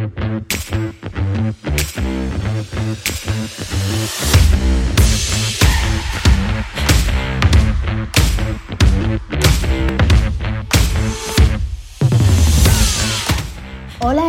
Hola 0.00 0.08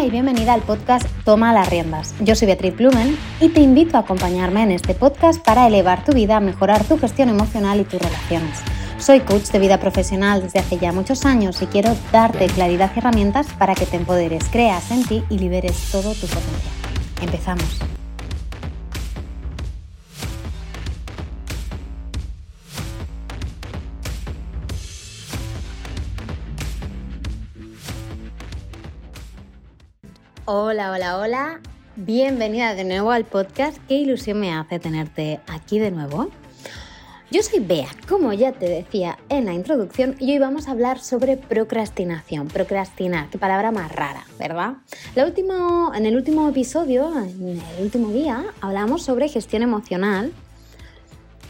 y 0.03 0.09
bienvenida 0.09 0.53
al 0.53 0.61
podcast 0.61 1.07
Toma 1.23 1.53
las 1.53 1.69
riendas. 1.69 2.15
Yo 2.19 2.35
soy 2.35 2.47
Beatriz 2.47 2.75
Blumen 2.75 3.17
y 3.39 3.47
te 3.47 3.61
invito 3.61 3.95
a 3.95 4.01
acompañarme 4.01 4.63
en 4.63 4.71
este 4.71 4.93
podcast 4.93 5.41
para 5.41 5.67
elevar 5.67 6.03
tu 6.03 6.11
vida, 6.11 6.41
mejorar 6.41 6.83
tu 6.83 6.99
gestión 6.99 7.29
emocional 7.29 7.79
y 7.79 7.85
tus 7.85 8.01
relaciones. 8.01 8.59
Soy 9.01 9.21
coach 9.21 9.49
de 9.49 9.57
vida 9.57 9.79
profesional 9.79 10.43
desde 10.43 10.59
hace 10.59 10.77
ya 10.77 10.91
muchos 10.91 11.25
años 11.25 11.59
y 11.63 11.65
quiero 11.65 11.95
darte 12.11 12.45
claridad 12.45 12.91
y 12.95 12.99
herramientas 12.99 13.47
para 13.57 13.73
que 13.73 13.87
te 13.87 13.97
empoderes, 13.97 14.47
creas 14.51 14.91
en 14.91 15.03
ti 15.03 15.23
y 15.27 15.39
liberes 15.39 15.89
todo 15.91 16.13
tu 16.13 16.27
potencial. 16.27 16.71
Empezamos. 17.19 17.79
Hola, 30.45 30.91
hola, 30.91 31.17
hola. 31.17 31.59
Bienvenida 31.95 32.75
de 32.75 32.83
nuevo 32.83 33.09
al 33.09 33.25
podcast. 33.25 33.79
Qué 33.87 33.95
ilusión 33.95 34.39
me 34.39 34.53
hace 34.53 34.77
tenerte 34.77 35.39
aquí 35.47 35.79
de 35.79 35.89
nuevo. 35.89 36.29
Yo 37.31 37.41
soy 37.43 37.61
Bea, 37.61 37.87
como 38.09 38.33
ya 38.33 38.51
te 38.51 38.67
decía 38.67 39.17
en 39.29 39.45
la 39.45 39.53
introducción, 39.53 40.17
y 40.19 40.33
hoy 40.33 40.39
vamos 40.39 40.67
a 40.67 40.71
hablar 40.71 40.99
sobre 40.99 41.37
procrastinación. 41.37 42.49
Procrastinar, 42.49 43.29
qué 43.29 43.37
palabra 43.37 43.71
más 43.71 43.89
rara, 43.89 44.25
¿verdad? 44.37 44.73
último, 45.15 45.93
en 45.95 46.05
el 46.05 46.17
último 46.17 46.49
episodio, 46.49 47.09
en 47.17 47.61
el 47.77 47.83
último 47.83 48.09
día, 48.09 48.43
hablamos 48.59 49.03
sobre 49.03 49.29
gestión 49.29 49.63
emocional 49.63 50.33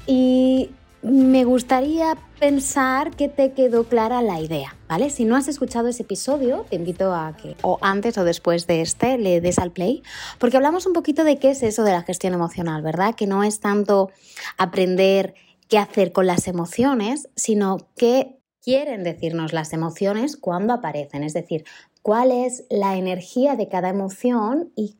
y 0.05 0.69
me 1.01 1.45
gustaría 1.45 2.16
pensar 2.39 3.09
que 3.16 3.27
te 3.27 3.53
quedó 3.53 3.85
clara 3.85 4.21
la 4.21 4.39
idea, 4.39 4.75
¿vale? 4.88 5.09
Si 5.09 5.25
no 5.25 5.35
has 5.35 5.47
escuchado 5.47 5.88
ese 5.88 6.03
episodio, 6.03 6.63
te 6.69 6.75
invito 6.75 7.11
a 7.11 7.35
que 7.35 7.55
o 7.63 7.79
antes 7.81 8.19
o 8.19 8.23
después 8.23 8.67
de 8.67 8.81
este 8.81 9.17
le 9.17 9.41
des 9.41 9.57
al 9.57 9.71
play, 9.71 10.03
porque 10.38 10.57
hablamos 10.57 10.85
un 10.85 10.93
poquito 10.93 11.23
de 11.23 11.39
qué 11.39 11.49
es 11.49 11.63
eso 11.63 11.83
de 11.83 11.91
la 11.91 12.03
gestión 12.03 12.35
emocional, 12.35 12.83
¿verdad? 12.83 13.16
Que 13.16 13.25
no 13.25 13.43
es 13.43 13.59
tanto 13.59 14.11
aprender 14.59 15.33
qué 15.72 15.77
hacer 15.77 16.11
con 16.11 16.27
las 16.27 16.50
emociones, 16.50 17.30
sino 17.38 17.77
qué 17.95 18.38
quieren 18.61 19.05
decirnos 19.05 19.53
las 19.53 19.72
emociones 19.72 20.36
cuando 20.36 20.73
aparecen, 20.73 21.23
es 21.23 21.33
decir, 21.33 21.63
cuál 22.02 22.31
es 22.31 22.66
la 22.69 22.97
energía 22.97 23.55
de 23.55 23.69
cada 23.69 23.88
emoción 23.88 24.73
y 24.75 24.97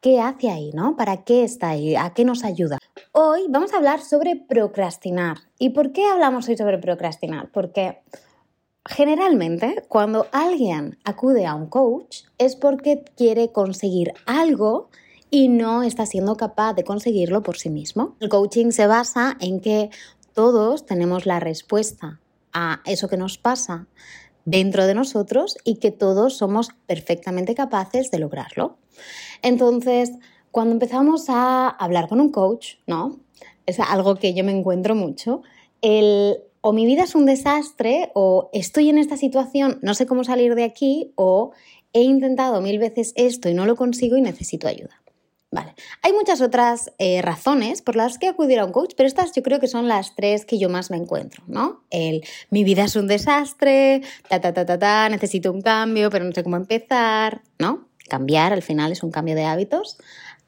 qué 0.00 0.20
hace 0.20 0.50
ahí, 0.50 0.70
¿no? 0.72 0.96
¿Para 0.96 1.24
qué 1.24 1.42
está 1.42 1.70
ahí? 1.70 1.96
¿A 1.96 2.14
qué 2.14 2.24
nos 2.24 2.44
ayuda? 2.44 2.78
Hoy 3.10 3.46
vamos 3.48 3.74
a 3.74 3.78
hablar 3.78 4.02
sobre 4.02 4.36
procrastinar. 4.36 5.38
¿Y 5.58 5.70
por 5.70 5.90
qué 5.90 6.06
hablamos 6.06 6.48
hoy 6.48 6.56
sobre 6.56 6.78
procrastinar? 6.78 7.50
Porque 7.50 8.00
generalmente 8.86 9.82
cuando 9.88 10.28
alguien 10.30 10.96
acude 11.04 11.44
a 11.44 11.56
un 11.56 11.66
coach 11.66 12.18
es 12.38 12.54
porque 12.54 13.02
quiere 13.16 13.50
conseguir 13.50 14.12
algo 14.26 14.90
y 15.30 15.48
no 15.48 15.82
está 15.82 16.06
siendo 16.06 16.36
capaz 16.36 16.74
de 16.74 16.84
conseguirlo 16.84 17.42
por 17.42 17.58
sí 17.58 17.70
mismo. 17.70 18.16
El 18.20 18.28
coaching 18.28 18.70
se 18.70 18.86
basa 18.86 19.36
en 19.40 19.60
que 19.60 19.90
todos 20.32 20.86
tenemos 20.86 21.26
la 21.26 21.40
respuesta 21.40 22.20
a 22.52 22.80
eso 22.84 23.08
que 23.08 23.16
nos 23.16 23.38
pasa 23.38 23.86
dentro 24.44 24.86
de 24.86 24.94
nosotros 24.94 25.56
y 25.64 25.76
que 25.76 25.90
todos 25.90 26.36
somos 26.36 26.70
perfectamente 26.86 27.54
capaces 27.54 28.10
de 28.10 28.18
lograrlo. 28.18 28.76
Entonces, 29.42 30.12
cuando 30.50 30.72
empezamos 30.72 31.26
a 31.28 31.68
hablar 31.68 32.08
con 32.08 32.20
un 32.20 32.30
coach, 32.30 32.74
¿no? 32.86 33.18
Es 33.66 33.80
algo 33.80 34.16
que 34.16 34.34
yo 34.34 34.44
me 34.44 34.52
encuentro 34.52 34.94
mucho, 34.94 35.42
el 35.80 36.38
o 36.66 36.72
mi 36.72 36.86
vida 36.86 37.02
es 37.02 37.14
un 37.14 37.26
desastre 37.26 38.10
o 38.14 38.48
estoy 38.54 38.88
en 38.88 38.96
esta 38.96 39.18
situación, 39.18 39.78
no 39.82 39.92
sé 39.92 40.06
cómo 40.06 40.24
salir 40.24 40.54
de 40.54 40.64
aquí 40.64 41.12
o 41.14 41.52
he 41.92 42.00
intentado 42.00 42.62
mil 42.62 42.78
veces 42.78 43.12
esto 43.16 43.50
y 43.50 43.54
no 43.54 43.66
lo 43.66 43.76
consigo 43.76 44.16
y 44.16 44.22
necesito 44.22 44.66
ayuda. 44.66 45.03
Hay 46.02 46.12
muchas 46.12 46.40
otras 46.40 46.92
eh, 46.98 47.22
razones 47.22 47.82
por 47.82 47.96
las 47.96 48.18
que 48.18 48.28
acudir 48.28 48.58
a 48.58 48.64
un 48.64 48.72
coach, 48.72 48.94
pero 48.96 49.06
estas 49.06 49.32
yo 49.32 49.42
creo 49.42 49.60
que 49.60 49.68
son 49.68 49.88
las 49.88 50.14
tres 50.14 50.44
que 50.44 50.58
yo 50.58 50.68
más 50.68 50.90
me 50.90 50.96
encuentro, 50.96 51.42
¿no? 51.46 51.84
El 51.90 52.22
mi 52.50 52.64
vida 52.64 52.84
es 52.84 52.96
un 52.96 53.06
desastre, 53.06 54.02
ta 54.28 54.40
ta 54.40 54.52
ta 54.52 54.66
ta 54.66 54.78
ta, 54.78 55.08
necesito 55.08 55.52
un 55.52 55.62
cambio, 55.62 56.10
pero 56.10 56.24
no 56.24 56.32
sé 56.32 56.42
cómo 56.42 56.56
empezar, 56.56 57.42
¿no? 57.58 57.88
Cambiar 58.08 58.52
al 58.52 58.62
final 58.62 58.92
es 58.92 59.02
un 59.02 59.10
cambio 59.10 59.34
de 59.34 59.44
hábitos. 59.44 59.98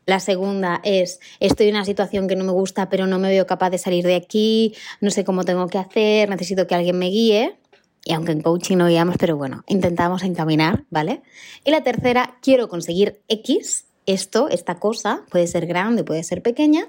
La 0.06 0.21
segunda 0.21 0.81
es, 0.84 1.19
estoy 1.41 1.69
en 1.69 1.75
una 1.75 1.84
situación 1.84 2.28
que 2.28 2.37
no 2.37 2.45
me 2.45 2.53
gusta, 2.53 2.89
pero 2.89 3.09
no 3.09 3.19
me 3.19 3.28
veo 3.28 3.47
capaz 3.47 3.71
de 3.71 3.78
salir 3.78 4.05
de 4.05 4.15
aquí, 4.15 4.75
no 5.00 5.11
sé 5.11 5.25
cómo 5.25 5.45
tengo 5.45 5.66
que 5.66 5.78
hacer, 5.78 6.28
necesito 6.28 6.66
que 6.66 6.77
alguien 6.77 6.97
me 6.97 7.06
guíe. 7.06 7.59
Y 8.05 8.12
aunque 8.12 8.31
en 8.31 8.41
coaching 8.41 8.77
no 8.77 8.87
guiamos, 8.87 9.16
pero 9.19 9.37
bueno, 9.37 9.65
intentamos 9.66 10.22
encaminar, 10.22 10.84
¿vale? 10.91 11.22
Y 11.65 11.72
la 11.72 11.83
tercera, 11.83 12.39
quiero 12.41 12.69
conseguir 12.69 13.21
X, 13.27 13.86
esto, 14.06 14.49
esta 14.49 14.77
cosa, 14.77 15.25
puede 15.31 15.47
ser 15.47 15.67
grande, 15.67 16.05
puede 16.05 16.22
ser 16.22 16.43
pequeña, 16.43 16.89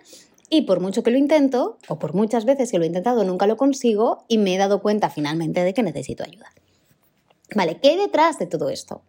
y 0.50 0.62
por 0.62 0.80
mucho 0.80 1.04
que 1.04 1.12
lo 1.12 1.18
intento, 1.18 1.78
o 1.90 2.00
por 2.00 2.14
muchas 2.14 2.46
veces 2.46 2.72
que 2.72 2.78
lo 2.78 2.86
he 2.86 2.88
intentado, 2.88 3.24
nunca 3.24 3.48
lo 3.48 3.58
consigo 3.58 4.24
y 4.28 4.38
me 4.38 4.56
he 4.56 4.58
dado 4.58 4.82
cuenta 4.82 5.10
finalmente 5.10 5.64
de 5.64 5.74
que 5.74 5.84
necesito 5.84 6.24
ayuda. 6.24 6.52
Vale, 7.56 7.80
¿qué 7.82 7.90
hay 7.90 7.98
detrás 7.98 8.40
de 8.40 8.46
todo 8.46 8.70
esto? 8.70 9.02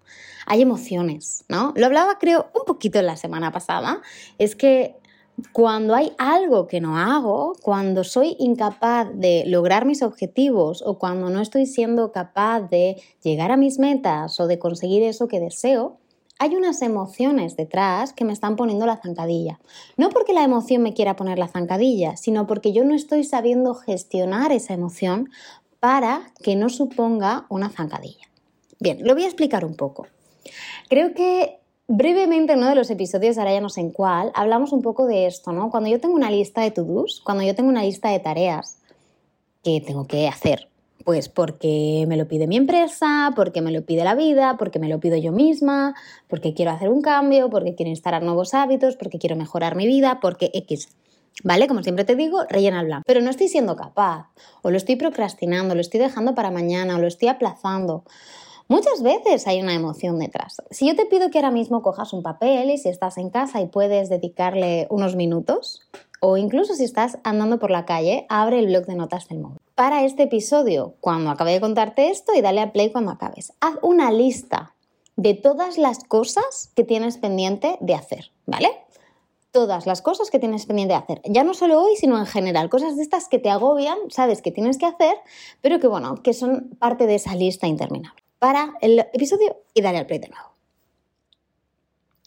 Hay 0.47 0.62
emociones, 0.62 1.44
¿no? 1.48 1.72
Lo 1.76 1.86
hablaba 1.86 2.18
creo 2.18 2.50
un 2.54 2.64
poquito 2.66 3.00
la 3.02 3.16
semana 3.16 3.52
pasada, 3.52 4.00
es 4.38 4.56
que 4.56 4.97
cuando 5.52 5.94
hay 5.94 6.12
algo 6.18 6.66
que 6.66 6.80
no 6.80 6.98
hago, 6.98 7.54
cuando 7.62 8.02
soy 8.02 8.36
incapaz 8.41 9.08
de 9.14 9.44
lograr 9.47 9.84
mis 9.84 10.02
objetivos 10.02 10.82
o 10.84 10.98
cuando 10.98 11.30
no 11.30 11.41
estoy 11.41 11.66
siendo 11.66 12.10
capaz 12.10 12.62
de 12.62 13.00
llegar 13.22 13.52
a 13.52 13.56
mis 13.56 13.78
metas 13.78 14.41
o 14.41 14.47
de 14.48 14.58
conseguir 14.58 15.04
eso 15.04 15.28
que 15.28 15.38
deseo, 15.38 15.98
hay 16.38 16.54
unas 16.54 16.82
emociones 16.82 17.56
detrás 17.56 18.12
que 18.12 18.25
me 18.25 18.32
están 18.32 18.56
poniendo 18.56 18.87
la 18.87 18.97
zancadilla. 18.97 19.59
No 19.97 20.09
porque 20.10 20.32
la 20.32 20.44
emoción 20.44 20.82
me 20.82 20.94
quiera 20.94 21.16
poner 21.16 21.38
la 21.38 21.49
zancadilla, 21.49 22.16
sino 22.16 22.47
porque 22.47 22.72
yo 22.72 22.84
no 22.84 22.94
estoy 22.94 23.25
sabiendo 23.25 23.75
gestionar 23.75 24.53
esa 24.53 24.75
emoción 24.75 25.31
para 25.81 26.32
que 26.43 26.56
no 26.56 26.69
suponga 26.69 27.47
una 27.48 27.71
zancadilla. 27.71 28.28
Bien, 28.81 28.98
lo 29.03 29.15
voy 29.15 29.25
a 29.25 29.27
explicar 29.27 29.65
un 29.65 29.75
poco. 29.75 30.06
Creo 30.88 31.12
que 31.15 31.59
brevemente 31.88 32.53
en 32.53 32.60
uno 32.60 32.69
de 32.69 32.75
los 32.77 32.91
episodios, 32.91 33.38
ahora 33.38 33.53
ya 33.53 33.60
no 33.60 33.71
sé 33.71 33.81
en 33.81 33.91
cuál, 33.91 34.31
hablamos 34.34 34.72
un 34.72 34.82
poco 34.82 35.06
de 35.06 35.27
esto, 35.27 35.53
¿no? 35.53 35.71
Cuando 35.71 35.88
yo 35.88 36.00
tengo 36.00 36.15
una 36.15 36.31
lista 36.31 36.60
de 36.60 36.71
to-dos, 36.71 37.21
cuando 37.25 37.43
yo 37.43 37.54
tengo 37.54 37.69
una 37.69 37.82
lista 37.82 38.10
de 38.10 38.21
tareas 38.21 38.78
que 39.65 39.81
tengo 39.81 40.06
que 40.06 40.28
hacer, 40.28 40.69
pues 41.04 41.28
porque 41.28 42.04
me 42.09 42.16
lo 42.16 42.28
pide 42.28 42.47
mi 42.47 42.56
empresa, 42.56 43.32
porque 43.36 43.62
me 43.62 43.70
lo 43.72 43.82
pide 43.82 44.04
la 44.04 44.14
vida, 44.14 44.56
porque 44.59 44.78
me 44.78 44.88
lo 44.88 45.00
pido 45.00 45.16
yo 45.16 45.32
misma, 45.32 45.94
porque 46.28 46.54
quiero 46.54 46.70
hacer 46.70 46.88
un 46.88 47.03
cambio, 47.03 47.50
porque 47.50 47.75
quiero 47.75 47.91
instalar 47.91 48.22
nuevos 48.22 48.54
hábitos, 48.54 48.97
porque 48.97 49.19
quiero 49.19 49.36
mejorar 49.36 49.76
mi 49.76 49.86
vida, 49.86 50.19
porque 50.20 50.50
X. 50.54 50.88
¿Vale? 51.44 51.69
Como 51.69 51.82
siempre 51.82 52.04
te 52.04 52.16
digo, 52.16 52.44
rellena 52.48 52.81
el 52.81 52.86
blanco. 52.86 53.04
Pero 53.06 53.20
no 53.20 53.31
estoy 53.31 53.48
siendo 53.48 53.76
capaz, 53.76 54.28
o 54.62 54.70
lo 54.70 54.76
estoy 54.76 54.97
procrastinando, 54.97 55.75
lo 55.75 55.81
estoy 55.81 56.00
dejando 56.00 56.34
para 56.34 56.50
mañana, 56.50 56.97
o 56.97 56.98
lo 56.98 57.06
estoy 57.06 57.28
aplazando. 57.28 58.04
Muchas 58.66 59.03
veces 59.03 59.47
hay 59.47 59.62
una 59.62 59.72
emoción 59.72 60.19
detrás. 60.19 60.60
Si 60.70 60.86
yo 60.86 60.94
te 60.94 61.06
pido 61.06 61.30
que 61.30 61.38
ahora 61.38 61.50
mismo 61.50 61.80
cojas 61.80 62.12
un 62.12 62.22
papel 62.22 62.69
y 62.70 62.76
si 62.76 62.91
estás 62.91 63.16
en 63.16 63.30
casa 63.30 63.62
y 63.62 63.66
puedes 63.66 64.10
dedicarle 64.10 64.86
unos 64.91 65.16
minutos, 65.16 65.88
o 66.20 66.36
incluso 66.36 66.74
si 66.74 66.84
estás 66.84 67.18
andando 67.24 67.58
por 67.58 67.70
la 67.70 67.84
calle, 67.84 68.26
abre 68.28 68.58
el 68.58 68.66
blog 68.66 68.86
de 68.86 68.94
notas 68.94 69.28
del 69.28 69.38
móvil 69.38 69.58
para 69.78 70.04
este 70.04 70.24
episodio 70.24 70.96
cuando 71.00 71.30
acabe 71.30 71.52
de 71.52 71.60
contarte 71.60 72.10
esto 72.10 72.34
y 72.34 72.40
dale 72.40 72.60
a 72.60 72.72
play 72.72 72.90
cuando 72.90 73.12
acabes. 73.12 73.52
Haz 73.60 73.76
una 73.80 74.10
lista 74.10 74.74
de 75.14 75.34
todas 75.34 75.78
las 75.78 76.02
cosas 76.02 76.72
que 76.74 76.82
tienes 76.82 77.16
pendiente 77.16 77.78
de 77.80 77.94
hacer, 77.94 78.32
¿vale? 78.44 78.70
Todas 79.53 79.86
las 79.86 80.03
cosas 80.03 80.32
que 80.32 80.41
tienes 80.41 80.66
pendiente 80.66 80.94
de 80.94 80.98
hacer. 80.98 81.20
Ya 81.26 81.44
no 81.44 81.54
solo 81.54 81.80
hoy, 81.80 81.94
sino 81.94 82.18
en 82.18 82.26
general. 82.26 82.71
Cosas 82.71 82.97
de 82.97 83.04
estas 83.04 83.28
que 83.28 83.38
te 83.38 83.50
agobian, 83.50 83.97
sabes 84.09 84.42
que 84.42 84.50
tienes 84.50 84.78
que 84.78 84.86
hacer, 84.86 85.14
pero 85.60 85.78
que 85.78 85.86
bueno, 85.86 86.24
que 86.24 86.34
son 86.34 86.71
parte 86.80 87.06
de 87.06 87.14
esa 87.14 87.36
lista 87.36 87.68
interminable. 87.68 88.21
Para 88.41 88.74
el 88.80 88.98
episodio 89.12 89.59
y 89.74 89.80
dale 89.80 89.98
al 89.98 90.06
play 90.06 90.18
de 90.18 90.28
nuevo. 90.28 90.48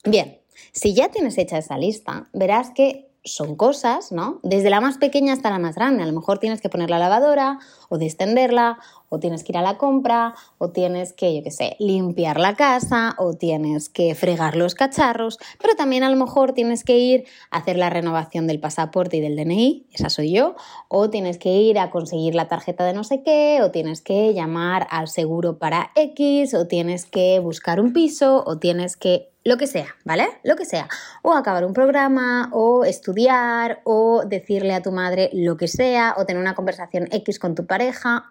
Bien, 0.05 0.39
si 0.71 0.94
ya 0.94 1.09
tienes 1.09 1.37
hecha 1.37 1.57
esa 1.57 1.77
lista, 1.77 2.29
verás 2.31 2.69
que 2.69 3.10
son 3.23 3.56
cosas, 3.56 4.12
¿no? 4.12 4.39
Desde 4.44 4.69
la 4.69 4.81
más 4.81 4.97
pequeña 4.97 5.33
hasta 5.33 5.50
la 5.50 5.59
más 5.59 5.75
grande. 5.75 6.03
A 6.03 6.06
lo 6.06 6.13
mejor 6.13 6.39
tienes 6.39 6.62
que 6.62 6.69
poner 6.69 6.89
la 6.89 7.00
lavadora 7.00 7.59
o 7.91 7.97
descenderla 7.97 8.79
o 9.13 9.19
tienes 9.19 9.43
que 9.43 9.51
ir 9.51 9.57
a 9.57 9.61
la 9.61 9.77
compra, 9.77 10.35
o 10.57 10.69
tienes 10.69 11.11
que, 11.11 11.35
yo 11.35 11.43
qué 11.43 11.51
sé, 11.51 11.75
limpiar 11.79 12.39
la 12.39 12.55
casa, 12.55 13.13
o 13.17 13.33
tienes 13.33 13.89
que 13.89 14.15
fregar 14.15 14.55
los 14.55 14.73
cacharros, 14.73 15.38
pero 15.61 15.75
también 15.75 16.03
a 16.03 16.09
lo 16.09 16.15
mejor 16.15 16.53
tienes 16.53 16.85
que 16.85 16.97
ir 16.97 17.25
a 17.49 17.57
hacer 17.57 17.75
la 17.75 17.89
renovación 17.89 18.47
del 18.47 18.61
pasaporte 18.61 19.17
y 19.17 19.19
del 19.19 19.35
DNI, 19.35 19.88
esa 19.91 20.09
soy 20.09 20.31
yo, 20.31 20.55
o 20.88 21.09
tienes 21.09 21.38
que 21.38 21.49
ir 21.49 21.77
a 21.77 21.91
conseguir 21.91 22.35
la 22.35 22.47
tarjeta 22.47 22.85
de 22.85 22.93
no 22.93 23.03
sé 23.03 23.21
qué, 23.21 23.59
o 23.61 23.69
tienes 23.69 23.99
que 23.99 24.33
llamar 24.33 24.87
al 24.89 25.09
seguro 25.09 25.57
para 25.57 25.91
X, 25.95 26.53
o 26.53 26.67
tienes 26.67 27.05
que 27.05 27.39
buscar 27.39 27.81
un 27.81 27.91
piso, 27.91 28.45
o 28.47 28.59
tienes 28.59 28.95
que 28.95 29.31
lo 29.44 29.57
que 29.57 29.65
sea, 29.65 29.87
¿vale? 30.05 30.27
Lo 30.44 30.55
que 30.55 30.65
sea. 30.65 30.87
O 31.23 31.33
acabar 31.33 31.65
un 31.65 31.73
programa, 31.73 32.49
o 32.53 32.85
estudiar, 32.85 33.81
o 33.83 34.23
decirle 34.25 34.73
a 34.73 34.83
tu 34.83 34.91
madre 34.91 35.31
lo 35.33 35.57
que 35.57 35.67
sea, 35.67 36.13
o 36.17 36.25
tener 36.25 36.39
una 36.39 36.53
conversación 36.53 37.07
X 37.11 37.39
con 37.39 37.55
tu 37.55 37.65
pareja, 37.65 37.81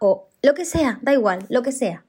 o 0.00 0.28
lo 0.42 0.54
que 0.54 0.64
sea, 0.64 0.98
da 1.02 1.12
igual, 1.12 1.46
lo 1.48 1.62
que 1.62 1.72
sea. 1.72 2.04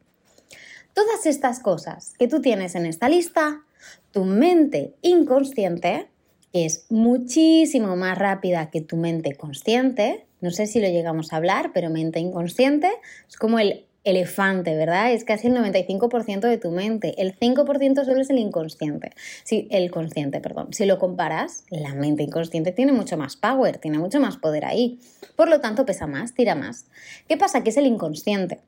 Todas 0.94 1.26
estas 1.26 1.60
cosas 1.60 2.14
que 2.20 2.28
tú 2.28 2.42
tienes 2.42 2.76
en 2.76 2.86
esta 2.86 3.08
lista, 3.10 3.64
tu 4.12 4.26
mente 4.26 4.94
inconsciente, 5.02 6.10
que 6.52 6.66
es 6.66 6.86
muchísimo 6.90 7.96
más 7.96 8.18
rápida 8.18 8.70
que 8.70 8.82
tu 8.82 8.98
mente 8.98 9.36
consciente, 9.36 10.28
no 10.42 10.52
sé 10.52 10.66
si 10.66 10.82
lo 10.82 10.88
llegamos 10.88 11.32
a 11.32 11.38
hablar, 11.38 11.72
pero 11.74 11.90
mente 11.90 12.20
inconsciente 12.20 12.90
es 13.30 13.38
como 13.38 13.60
el 13.60 13.86
elefante, 14.04 14.76
¿verdad? 14.76 15.12
Es 15.12 15.24
casi 15.24 15.48
el 15.48 15.56
95% 15.56 16.42
de 16.42 16.58
tu 16.58 16.72
mente. 16.72 17.22
El 17.22 17.38
5% 17.38 18.06
solo 18.06 18.22
es 18.22 18.30
el 18.30 18.40
inconsciente. 18.40 19.12
Sí, 19.44 19.68
el 19.72 19.92
consciente, 19.92 20.40
perdón. 20.40 20.74
Si 20.74 20.86
lo 20.86 20.98
comparas, 20.98 21.66
la 21.70 21.94
mente 21.94 22.24
inconsciente 22.24 22.72
tiene 22.72 22.94
mucho 22.94 23.18
más 23.18 23.36
power, 23.36 23.78
tiene 23.78 24.00
mucho 24.00 24.20
más 24.20 24.38
poder 24.38 24.66
ahí. 24.66 25.00
Por 25.36 25.50
lo 25.50 25.62
tanto, 25.62 25.86
pesa 25.86 26.08
más, 26.08 26.34
tira 26.34 26.56
más. 26.56 26.86
¿Qué 27.28 27.38
pasa? 27.38 27.64
Que 27.64 27.70
es 27.70 27.78
el 27.78 27.86
inconsciente. 27.86 28.60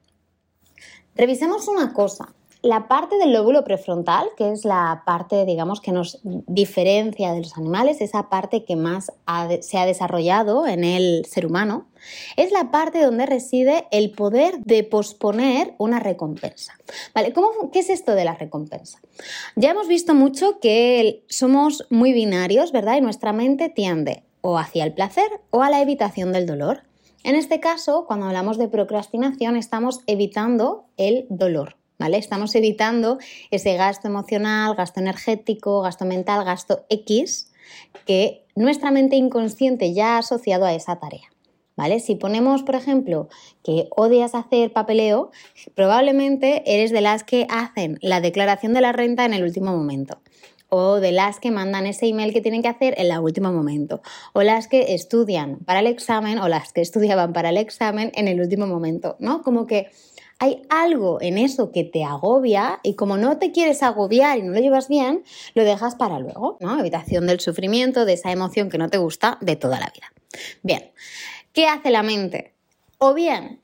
Revisemos 1.15 1.67
una 1.67 1.93
cosa 1.93 2.33
la 2.63 2.87
parte 2.87 3.17
del 3.17 3.33
lóbulo 3.33 3.65
prefrontal, 3.65 4.25
que 4.37 4.53
es 4.53 4.63
la 4.63 5.03
parte, 5.05 5.45
digamos, 5.45 5.81
que 5.81 5.91
nos 5.91 6.21
diferencia 6.23 7.33
de 7.33 7.39
los 7.41 7.57
animales, 7.57 7.99
esa 7.99 8.29
parte 8.29 8.63
que 8.63 8.77
más 8.77 9.11
se 9.59 9.77
ha 9.77 9.85
desarrollado 9.85 10.65
en 10.65 10.85
el 10.85 11.25
ser 11.25 11.45
humano, 11.45 11.89
es 12.37 12.53
la 12.53 12.71
parte 12.71 13.03
donde 13.03 13.25
reside 13.25 13.85
el 13.91 14.11
poder 14.11 14.59
de 14.59 14.85
posponer 14.85 15.75
una 15.77 15.99
recompensa. 15.99 16.73
¿Vale? 17.13 17.33
¿Cómo, 17.33 17.69
¿Qué 17.71 17.79
es 17.79 17.89
esto 17.89 18.15
de 18.15 18.23
la 18.23 18.35
recompensa? 18.35 18.99
Ya 19.57 19.71
hemos 19.71 19.89
visto 19.89 20.15
mucho 20.15 20.61
que 20.61 21.25
somos 21.27 21.85
muy 21.89 22.13
binarios, 22.13 22.71
¿verdad? 22.71 22.95
Y 22.95 23.01
nuestra 23.01 23.33
mente 23.33 23.67
tiende 23.67 24.23
o 24.39 24.57
hacia 24.57 24.85
el 24.85 24.93
placer 24.93 25.29
o 25.49 25.63
a 25.63 25.69
la 25.69 25.81
evitación 25.81 26.31
del 26.31 26.45
dolor. 26.45 26.83
En 27.25 27.35
este 27.35 27.59
caso, 27.59 28.05
cuando 28.07 28.27
hablamos 28.27 28.57
de 28.57 28.69
procrastinación, 28.69 29.57
estamos 29.57 29.99
evitando 30.07 30.85
el 30.95 31.25
dolor. 31.29 31.75
Estamos 32.11 32.53
evitando 32.55 33.17
ese 33.49 33.75
gasto 33.75 34.07
emocional, 34.07 34.75
gasto 34.75 34.99
energético, 34.99 35.81
gasto 35.81 36.03
mental, 36.05 36.43
gasto 36.43 36.85
X 36.89 37.51
que 38.05 38.45
nuestra 38.55 38.91
mente 38.91 39.15
inconsciente 39.15 39.93
ya 39.93 40.15
ha 40.15 40.17
asociado 40.19 40.65
a 40.65 40.73
esa 40.73 40.99
tarea. 40.99 41.29
¿Vale? 41.75 41.99
Si 41.99 42.13
ponemos, 42.13 42.61
por 42.61 42.75
ejemplo, 42.75 43.29
que 43.63 43.87
odias 43.89 44.35
hacer 44.35 44.73
papeleo, 44.73 45.31
probablemente 45.73 46.61
eres 46.67 46.91
de 46.91 47.01
las 47.01 47.23
que 47.23 47.47
hacen 47.49 47.97
la 48.01 48.21
declaración 48.21 48.73
de 48.73 48.81
la 48.81 48.91
renta 48.91 49.25
en 49.25 49.33
el 49.33 49.43
último 49.43 49.75
momento 49.75 50.19
o 50.75 50.99
de 50.99 51.11
las 51.11 51.39
que 51.39 51.51
mandan 51.51 51.85
ese 51.85 52.07
email 52.07 52.33
que 52.33 52.41
tienen 52.41 52.63
que 52.63 52.67
hacer 52.67 52.95
en 52.97 53.11
el 53.11 53.19
último 53.19 53.53
momento, 53.53 54.01
o 54.33 54.41
las 54.41 54.67
que 54.67 54.95
estudian 54.95 55.59
para 55.59 55.81
el 55.81 55.87
examen 55.87 56.39
o 56.39 56.47
las 56.47 56.73
que 56.73 56.81
estudiaban 56.81 57.31
para 57.31 57.49
el 57.49 57.57
examen 57.57 58.11
en 58.15 58.27
el 58.27 58.41
último 58.41 58.65
momento, 58.65 59.15
¿no? 59.19 59.43
Como 59.43 59.67
que 59.67 59.91
hay 60.39 60.63
algo 60.69 61.21
en 61.21 61.37
eso 61.37 61.71
que 61.71 61.83
te 61.83 62.03
agobia 62.03 62.79
y 62.83 62.95
como 62.95 63.17
no 63.17 63.37
te 63.37 63.51
quieres 63.51 63.83
agobiar 63.83 64.37
y 64.37 64.41
no 64.41 64.51
lo 64.51 64.59
llevas 64.59 64.89
bien, 64.89 65.23
lo 65.53 65.63
dejas 65.63 65.95
para 65.95 66.19
luego, 66.19 66.57
¿no? 66.59 66.79
Evitación 66.79 67.27
del 67.27 67.39
sufrimiento, 67.39 68.05
de 68.05 68.13
esa 68.13 68.31
emoción 68.31 68.69
que 68.69 68.77
no 68.77 68.89
te 68.89 68.97
gusta 68.97 69.37
de 69.41 69.55
toda 69.55 69.79
la 69.79 69.91
vida. 69.93 70.11
Bien, 70.61 70.91
¿qué 71.53 71.67
hace 71.67 71.91
la 71.91 72.03
mente? 72.03 72.53
O 72.97 73.13
bien 73.13 73.59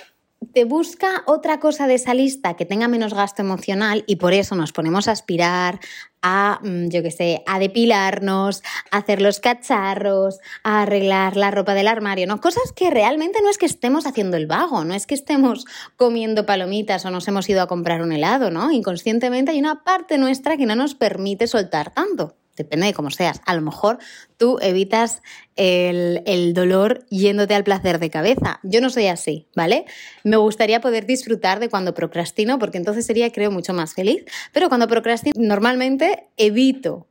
te 0.53 0.63
busca 0.63 1.23
otra 1.25 1.59
cosa 1.59 1.87
de 1.87 1.95
esa 1.95 2.13
lista 2.13 2.55
que 2.55 2.65
tenga 2.65 2.87
menos 2.87 3.13
gasto 3.13 3.41
emocional 3.41 4.03
y 4.07 4.15
por 4.15 4.33
eso 4.33 4.55
nos 4.55 4.71
ponemos 4.71 5.07
a 5.07 5.11
aspirar, 5.11 5.79
a, 6.21 6.59
mm, 6.63 6.87
yo 6.89 7.03
qué 7.03 7.11
sé, 7.11 7.43
a 7.45 7.59
depilarnos, 7.59 8.63
a 8.91 8.97
hacer 8.97 9.21
los 9.21 9.39
cacharros, 9.39 10.39
a 10.63 10.81
arreglar 10.81 11.35
la 11.35 11.51
ropa 11.51 11.73
del 11.73 11.87
armario, 11.87 12.25
¿no? 12.25 12.39
Cosas 12.41 12.71
que 12.73 12.89
realmente 12.89 13.41
no 13.41 13.49
es 13.49 13.57
que 13.57 13.65
estemos 13.65 14.05
haciendo 14.05 14.37
el 14.37 14.47
vago, 14.47 14.83
no 14.85 14.93
es 14.93 15.05
que 15.05 15.15
estemos 15.15 15.65
comiendo 15.97 16.45
palomitas 16.45 17.05
o 17.05 17.11
nos 17.11 17.27
hemos 17.27 17.49
ido 17.49 17.61
a 17.61 17.67
comprar 17.67 18.01
un 18.01 18.11
helado, 18.11 18.49
¿no? 18.49 18.71
Inconscientemente 18.71 19.51
hay 19.51 19.59
una 19.59 19.83
parte 19.83 20.17
nuestra 20.17 20.57
que 20.57 20.65
no 20.65 20.75
nos 20.75 20.95
permite 20.95 21.47
soltar 21.47 21.93
tanto 21.93 22.35
depende 22.59 22.87
de 22.87 22.93
cómo 22.93 23.09
seas. 23.09 23.41
A 23.45 23.55
lo 23.55 23.61
mejor 23.61 23.97
tú 24.37 24.59
evitas 24.61 25.21
el, 25.55 26.53
dolor 26.53 27.05
yéndote 27.09 27.55
al 27.55 27.63
placer 27.63 27.99
de 27.99 28.09
cabeza. 28.09 28.59
Yo 28.63 28.81
no 28.81 28.89
soy 28.89 29.07
así, 29.07 29.47
¿vale? 29.55 29.85
Me 30.23 30.37
gustaría 30.37 30.81
poder 30.81 31.05
disfrutar 31.05 31.59
de 31.59 31.69
cuando 31.69 31.93
procrastino, 31.93 32.59
porque 32.59 32.77
entonces 32.77 33.05
sería, 33.05 33.31
creo, 33.31 33.49
mucho 33.49 33.73
más 33.73 33.93
feliz. 33.93 34.25
Pero 34.53 34.67
cuando 34.67 34.87
procrastino, 34.87 35.33
normalmente 35.37 36.27
evito 36.37 37.07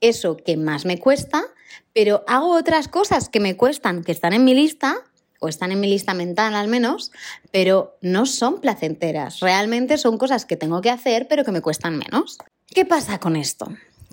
eso 0.00 0.36
que 0.36 0.56
más 0.56 0.84
me 0.84 0.98
cuesta, 0.98 1.42
pero 1.94 2.24
hago 2.28 2.54
otras 2.54 2.88
cosas 2.88 3.28
que 3.28 3.40
me 3.40 3.56
cuestan, 3.56 4.04
que 4.04 4.12
están 4.12 4.34
en 4.34 4.44
mi 4.44 4.54
lista, 4.54 5.04
o 5.40 5.48
están 5.48 5.72
en 5.72 5.80
mi 5.80 5.88
lista 5.88 6.12
mental 6.12 6.54
al 6.54 6.68
menos, 6.68 7.10
pero 7.50 7.96
no 8.02 8.26
son 8.26 8.60
placenteras. 8.60 9.40
Realmente 9.40 9.96
son 9.96 10.18
cosas 10.18 10.44
que 10.44 10.58
tengo 10.58 10.82
que 10.82 10.90
hacer, 10.90 11.26
pero 11.28 11.44
que 11.44 11.52
me 11.52 11.62
cuestan 11.62 11.96
menos. 11.96 12.36
¿Qué 12.66 12.84
pasa 12.84 13.18
con 13.18 13.36
esto? 13.36 13.66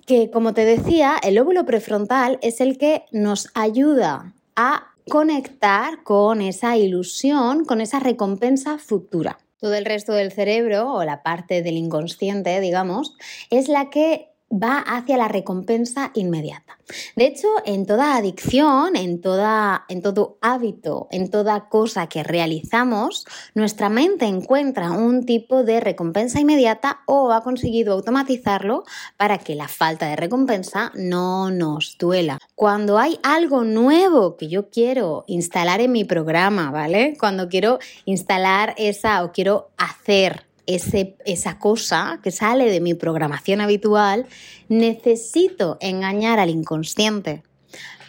Que, 0.08 0.32
como 0.32 0.54
te 0.54 0.66
decía, 0.66 1.18
el 1.22 1.36
lóbulo 1.36 1.66
prefrontal 1.66 2.40
es 2.42 2.62
el 2.62 2.78
que 2.78 3.04
nos 3.12 3.50
ayuda 3.54 4.34
a 4.56 4.96
conectar 5.10 6.02
con 6.04 6.42
esa 6.42 6.78
ilusión, 6.78 7.66
con 7.66 7.82
esa 7.82 8.00
recompensa 8.00 8.78
futura. 8.80 9.38
Todo 9.60 9.76
el 9.76 9.86
resto 9.86 10.14
del 10.14 10.32
cerebro, 10.32 10.94
o 10.94 11.04
la 11.04 11.24
parte 11.24 11.62
del 11.62 11.78
inconsciente, 11.78 12.60
digamos, 12.62 13.16
es 13.50 13.68
la 13.68 13.90
que 13.90 14.30
va 14.52 14.80
hacia 14.80 15.18
la 15.18 15.28
recompensa 15.28 16.12
inmediata. 16.14 16.78
De 17.16 17.26
hecho, 17.26 17.48
en 17.66 17.86
toda 17.86 18.16
adicción, 18.16 18.96
en, 18.96 19.20
toda, 19.20 19.86
en 19.90 20.02
todo 20.02 20.38
hábito, 20.42 21.08
en 21.12 21.30
toda 21.30 21.68
cosa 21.68 22.08
que 22.08 22.24
realizamos, 22.24 23.26
nuestra 23.56 23.90
mente 23.90 24.26
encuentra 24.26 24.92
un 24.92 25.26
tipo 25.26 25.64
de 25.64 25.82
recompensa 25.82 26.40
inmediata 26.40 27.02
o 27.06 27.32
ha 27.34 27.44
conseguido 27.44 27.94
automatizarlo 27.94 28.84
para 29.18 29.38
que 29.38 29.56
la 29.56 29.68
falta 29.68 30.08
de 30.08 30.16
recompensa 30.16 30.92
no 30.96 31.52
nos 31.52 31.98
duela. 31.98 32.40
Cuando 32.56 32.98
hay 32.98 33.20
algo 33.24 33.66
nuevo 33.66 34.38
que 34.38 34.48
yo 34.48 34.70
quiero 34.70 35.26
instalar 35.28 35.82
en 35.82 35.92
mi 35.92 36.06
programa, 36.06 36.72
¿vale? 36.72 37.16
Cuando 37.20 37.50
quiero 37.50 37.80
instalar 38.06 38.74
esa 38.78 39.24
o 39.24 39.32
quiero 39.34 39.72
hacer 39.78 40.47
esa 40.68 41.60
cosa 41.60 42.20
que 42.22 42.32
sale 42.32 42.70
de 42.70 42.82
mi 42.82 42.94
programación 42.94 43.62
habitual, 43.62 44.28
necesito 44.68 45.78
engañar 45.80 46.40
al 46.40 46.50
inconsciente 46.50 47.44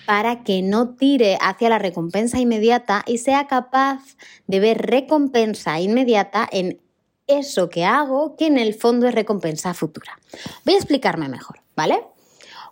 para 0.06 0.42
que 0.42 0.62
no 0.62 0.94
tire 0.94 1.38
hacia 1.40 1.68
la 1.68 1.78
recompensa 1.78 2.40
inmediata 2.40 3.04
y 3.06 3.18
sea 3.18 3.46
capaz 3.46 4.16
de 4.46 4.58
ver 4.58 4.78
recompensa 4.78 5.80
inmediata 5.80 6.48
en 6.50 6.80
eso 7.26 7.68
que 7.68 7.84
hago, 7.84 8.34
que 8.36 8.46
en 8.46 8.58
el 8.58 8.74
fondo 8.74 9.06
es 9.06 9.14
recompensa 9.14 9.74
futura. 9.74 10.18
Voy 10.64 10.74
a 10.74 10.78
explicarme 10.78 11.28
mejor, 11.28 11.60
¿vale? 11.76 12.00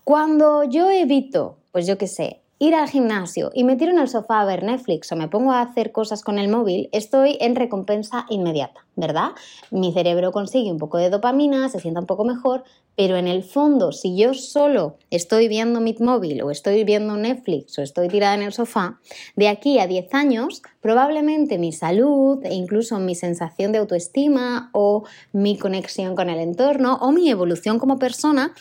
Cuando 0.02 0.64
yo 0.64 0.90
evito, 0.90 1.59
pues 1.73 1.87
yo 1.87 1.99
qué 1.99 2.09
sé, 2.09 2.40
ir 2.59 2.75
al 2.75 2.89
gimnasio 2.89 3.51
y 3.55 3.65
me 3.65 3.77
tiro 3.77 3.93
en 3.93 3.99
el 3.99 4.09
sofá 4.09 4.41
a 4.41 4.45
ver 4.45 4.63
Netflix 4.63 5.13
o 5.13 5.17
me 5.17 5.29
pongo 5.29 5.53
a 5.53 5.61
hacer 5.61 5.93
cosas 5.93 6.23
con 6.23 6.39
el 6.39 6.49
móvil, 6.49 6.89
estoy 6.93 7.37
en 7.41 7.55
recompensa 7.55 8.25
inmediata, 8.31 8.87
¿verdad? 8.95 9.33
Mi 9.71 9.93
cerebro 9.93 10.33
consigue 10.33 10.71
un 10.71 10.79
poco 10.79 10.97
de 10.97 11.11
dopamina, 11.11 11.69
se 11.69 11.81
sienta 11.81 12.01
un 12.01 12.07
poco 12.07 12.25
mejor, 12.25 12.65
pero 12.97 13.17
en 13.19 13.29
el 13.29 13.43
fondo, 13.43 13.93
si 13.93 14.17
yo 14.17 14.33
solo 14.33 14.97
estoy 15.11 15.49
viendo 15.49 15.81
mi 15.81 15.95
móvil 16.01 16.43
o 16.43 16.51
estoy 16.51 16.83
viendo 16.85 17.17
Netflix 17.17 17.79
o 17.79 17.83
estoy 17.83 18.09
tirada 18.09 18.35
en 18.35 18.43
el 18.43 18.55
sofá, 18.55 19.01
de 19.37 19.49
aquí 19.49 19.79
a 19.79 19.87
10 19.87 20.15
años, 20.15 20.63
probablemente 20.81 21.59
mi 21.59 21.73
salud 21.73 22.43
e 22.43 22.55
incluso 22.55 22.99
mi 22.99 23.15
sensación 23.15 23.73
de 23.73 23.79
autoestima 23.79 24.71
o 24.73 25.05
mi 25.33 25.59
conexión 25.59 26.17
con 26.17 26.31
el 26.31 26.41
entorno 26.41 26.97
o 27.03 27.13
mi 27.13 27.29
evolución 27.29 27.79
como 27.79 27.99
persona 27.99 28.55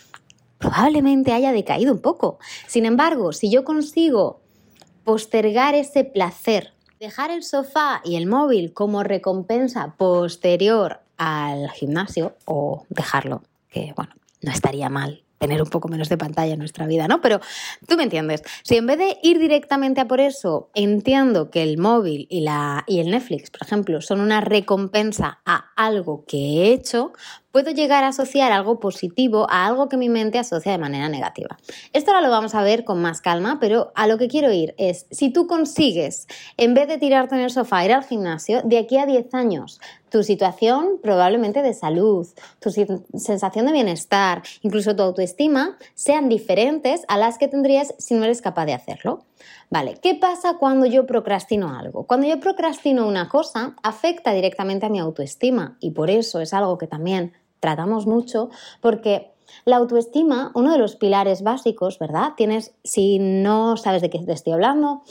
probablemente 0.66 1.32
haya 1.32 1.52
decaído 1.52 1.94
un 1.94 2.00
poco. 2.00 2.40
Sin 2.68 2.86
embargo, 2.86 3.34
si 3.34 3.52
yo 3.52 3.64
consigo 3.64 4.42
postergar 5.04 5.76
ese 5.76 6.04
placer, 6.04 6.74
dejar 7.00 7.30
el 7.30 7.44
sofá 7.44 8.02
y 8.04 8.16
el 8.16 8.26
móvil 8.26 8.74
como 8.74 9.04
recompensa 9.04 9.96
posterior 9.98 11.02
al 11.18 11.70
gimnasio 11.70 12.36
o 12.46 12.86
dejarlo, 12.90 13.44
que 13.70 13.94
bueno, 13.96 14.14
no 14.42 14.52
estaría 14.52 14.90
mal 14.90 15.26
tener 15.38 15.62
un 15.62 15.70
poco 15.70 15.88
menos 15.88 16.10
de 16.10 16.18
pantalla 16.18 16.54
en 16.54 16.60
nuestra 16.60 16.88
vida, 16.88 17.08
¿no? 17.08 17.22
Pero 17.22 17.40
tú 17.88 17.98
me 17.98 18.04
entiendes. 18.04 18.42
Si 18.64 18.78
en 18.78 18.88
vez 18.88 18.98
de 18.98 19.18
ir 19.22 19.38
directamente 19.38 20.02
a 20.02 20.08
por 20.08 20.20
eso, 20.20 20.70
entiendo 20.74 21.52
que 21.52 21.62
el 21.62 21.78
móvil 21.78 22.26
y, 22.30 22.42
la, 22.42 22.84
y 22.88 23.00
el 23.00 23.12
Netflix, 23.12 23.52
por 23.52 23.62
ejemplo, 23.62 24.02
son 24.02 24.22
una 24.22 24.42
recompensa 24.42 25.42
a 25.46 25.72
algo 25.76 26.26
que 26.26 26.38
he 26.38 26.74
hecho, 26.74 27.14
puedo 27.56 27.72
llegar 27.72 28.04
a 28.04 28.10
asociar 28.10 28.52
algo 28.52 28.82
positivo 28.82 29.48
a 29.50 29.66
algo 29.66 29.88
que 29.88 29.96
mi 29.96 30.10
mente 30.10 30.38
asocia 30.38 30.74
de 30.74 30.78
manera 30.78 31.08
negativa. 31.08 31.56
Esto 31.94 32.12
ahora 32.12 32.28
lo 32.28 32.30
vamos 32.30 32.54
a 32.54 32.64
ver 32.64 32.84
con 32.84 33.02
más 33.02 33.22
calma, 33.22 33.60
pero 33.62 33.94
a 33.96 34.08
lo 34.08 34.18
que 34.18 34.28
quiero 34.28 34.52
ir 34.52 34.76
es, 34.78 35.06
si 35.10 35.30
tú 35.30 35.48
consigues, 35.48 36.28
en 36.58 36.74
vez 36.74 36.90
de 36.90 36.98
tirarte 36.98 37.36
en 37.36 37.40
el 37.40 37.50
sofá, 37.50 37.86
ir 37.86 37.94
al 37.94 38.04
gimnasio, 38.04 38.62
de 38.66 38.78
aquí 38.78 38.98
a 38.98 39.06
10 39.06 39.34
años, 39.36 39.80
tu 40.10 40.22
situación 40.22 41.00
probablemente 41.02 41.62
de 41.62 41.74
salud, 41.74 42.28
tu 42.60 42.72
sensación 42.72 43.66
de 43.66 43.72
bienestar, 43.72 44.44
incluso 44.62 44.94
tu 44.94 45.04
autoestima, 45.04 45.78
sean 45.94 46.28
diferentes 46.28 47.06
a 47.08 47.18
las 47.18 47.38
que 47.38 47.48
tendrías 47.48 47.94
si 47.98 48.16
no 48.16 48.26
eres 48.26 48.42
capaz 48.42 48.66
de 48.66 48.74
hacerlo. 48.74 49.24
Vale, 49.70 49.98
¿qué 50.02 50.16
pasa 50.16 50.58
cuando 50.58 50.86
yo 50.86 51.06
procrastino 51.06 51.78
algo? 51.78 52.06
Cuando 52.06 52.28
yo 52.28 52.40
procrastino 52.40 53.08
una 53.08 53.30
cosa, 53.30 53.76
afecta 53.82 54.34
directamente 54.34 54.86
a 54.86 54.90
mi 54.90 55.00
autoestima 55.00 55.78
y 55.80 55.92
por 55.92 56.10
eso 56.10 56.42
es 56.42 56.54
algo 56.54 56.78
que 56.78 56.88
también 56.88 57.34
tratamos 57.60 58.08
mucho 58.08 58.50
porque 58.82 59.32
la 59.64 59.78
autoestima, 59.78 60.52
uno 60.56 60.72
de 60.72 60.78
los 60.78 60.96
pilares 60.96 61.44
básicos, 61.44 62.00
¿verdad? 62.00 62.34
Tienes, 62.36 62.76
si 62.84 63.20
no 63.20 63.78
sabes 63.78 64.02
de 64.02 64.10
qué 64.10 64.20
te 64.20 64.34
estoy 64.34 64.54
hablando, 64.54 65.04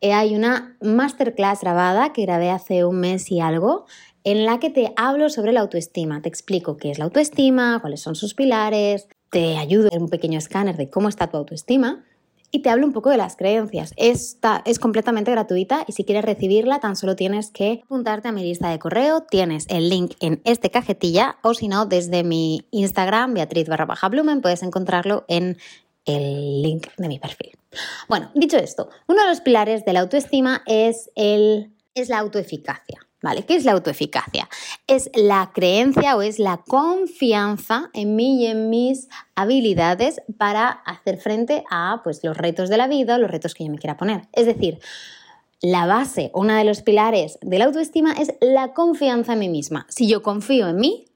eh, 0.00 0.12
hay 0.12 0.36
una 0.36 0.76
masterclass 0.80 1.62
grabada 1.62 2.12
que 2.12 2.22
grabé 2.22 2.50
hace 2.50 2.84
un 2.84 3.00
mes 3.00 3.30
y 3.30 3.40
algo 3.40 3.86
en 4.24 4.44
la 4.44 4.60
que 4.60 4.70
te 4.70 4.92
hablo 4.96 5.28
sobre 5.30 5.52
la 5.52 5.60
autoestima. 5.60 6.22
Te 6.22 6.28
explico 6.28 6.76
qué 6.76 6.90
es 6.90 6.98
la 6.98 7.06
autoestima, 7.06 7.78
cuáles 7.80 8.00
son 8.00 8.14
sus 8.14 8.34
pilares, 8.34 9.08
te 9.30 9.56
ayudo 9.56 9.88
en 9.92 10.02
un 10.02 10.08
pequeño 10.08 10.38
escáner 10.38 10.76
de 10.76 10.90
cómo 10.90 11.08
está 11.08 11.28
tu 11.28 11.36
autoestima 11.36 12.04
y 12.50 12.60
te 12.62 12.70
hablo 12.70 12.86
un 12.86 12.92
poco 12.92 13.10
de 13.10 13.16
las 13.16 13.36
creencias. 13.36 13.92
Esta 13.96 14.62
es 14.64 14.78
completamente 14.78 15.30
gratuita 15.30 15.84
y 15.86 15.92
si 15.92 16.04
quieres 16.04 16.24
recibirla 16.24 16.80
tan 16.80 16.96
solo 16.96 17.16
tienes 17.16 17.50
que 17.50 17.80
apuntarte 17.84 18.28
a 18.28 18.32
mi 18.32 18.42
lista 18.42 18.70
de 18.70 18.78
correo, 18.78 19.22
tienes 19.22 19.66
el 19.68 19.88
link 19.88 20.14
en 20.20 20.40
este 20.44 20.70
cajetilla 20.70 21.38
o 21.42 21.54
si 21.54 21.68
no 21.68 21.86
desde 21.86 22.24
mi 22.24 22.66
Instagram 22.70 23.34
Beatriz 23.34 23.68
barra 23.68 23.86
baja 23.86 24.08
Blumen 24.08 24.40
puedes 24.40 24.62
encontrarlo 24.62 25.24
en 25.28 25.58
el 26.04 26.62
link 26.62 26.86
de 26.96 27.08
mi 27.08 27.18
perfil. 27.18 27.58
Bueno, 28.08 28.30
dicho 28.34 28.56
esto, 28.56 28.88
uno 29.06 29.22
de 29.22 29.28
los 29.28 29.40
pilares 29.40 29.84
de 29.84 29.92
la 29.92 30.00
autoestima 30.00 30.62
es, 30.66 31.10
el, 31.14 31.72
es 31.94 32.08
la 32.08 32.18
autoeficacia. 32.18 33.07
¿Vale? 33.20 33.44
¿Qué 33.44 33.56
es 33.56 33.64
la 33.64 33.72
autoeficacia? 33.72 34.48
Es 34.86 35.10
la 35.14 35.50
creencia 35.52 36.16
o 36.16 36.22
es 36.22 36.38
la 36.38 36.58
confianza 36.58 37.90
en 37.92 38.14
mí 38.14 38.42
y 38.42 38.46
en 38.46 38.70
mis 38.70 39.08
habilidades 39.34 40.22
para 40.38 40.68
hacer 40.68 41.18
frente 41.18 41.64
a 41.68 42.00
pues, 42.04 42.22
los 42.22 42.36
retos 42.36 42.68
de 42.68 42.76
la 42.76 42.86
vida, 42.86 43.18
los 43.18 43.30
retos 43.30 43.54
que 43.54 43.64
yo 43.64 43.70
me 43.72 43.78
quiera 43.78 43.96
poner. 43.96 44.28
Es 44.32 44.46
decir, 44.46 44.78
la 45.60 45.86
base, 45.86 46.30
uno 46.34 46.54
de 46.54 46.62
los 46.62 46.82
pilares 46.82 47.38
de 47.42 47.58
la 47.58 47.64
autoestima 47.64 48.12
es 48.12 48.32
la 48.40 48.72
confianza 48.72 49.32
en 49.32 49.40
mí 49.40 49.48
misma. 49.48 49.86
Si 49.88 50.06
yo 50.06 50.22
confío 50.22 50.68
en 50.68 50.76
mí, 50.76 51.06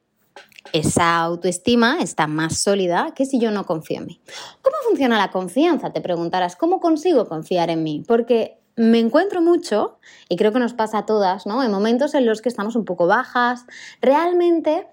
esa 0.72 1.18
autoestima 1.20 1.98
está 2.00 2.26
más 2.26 2.58
sólida 2.58 3.12
que 3.14 3.26
si 3.26 3.38
yo 3.38 3.52
no 3.52 3.64
confío 3.64 3.98
en 3.98 4.06
mí. 4.06 4.20
¿Cómo 4.62 4.76
funciona 4.88 5.18
la 5.18 5.30
confianza? 5.30 5.92
Te 5.92 6.00
preguntarás, 6.00 6.56
¿cómo 6.56 6.80
consigo 6.80 7.28
confiar 7.28 7.70
en 7.70 7.84
mí? 7.84 8.02
Porque 8.06 8.61
me 8.76 8.98
encuentro 8.98 9.40
mucho, 9.40 9.98
y 10.28 10.36
creo 10.36 10.52
que 10.52 10.58
nos 10.58 10.74
pasa 10.74 10.98
a 10.98 11.06
todas, 11.06 11.46
¿no? 11.46 11.62
En 11.62 11.70
momentos 11.70 12.14
en 12.14 12.26
los 12.26 12.40
que 12.42 12.48
estamos 12.48 12.76
un 12.76 12.84
poco 12.84 13.06
bajas, 13.06 13.66
realmente 14.00 14.86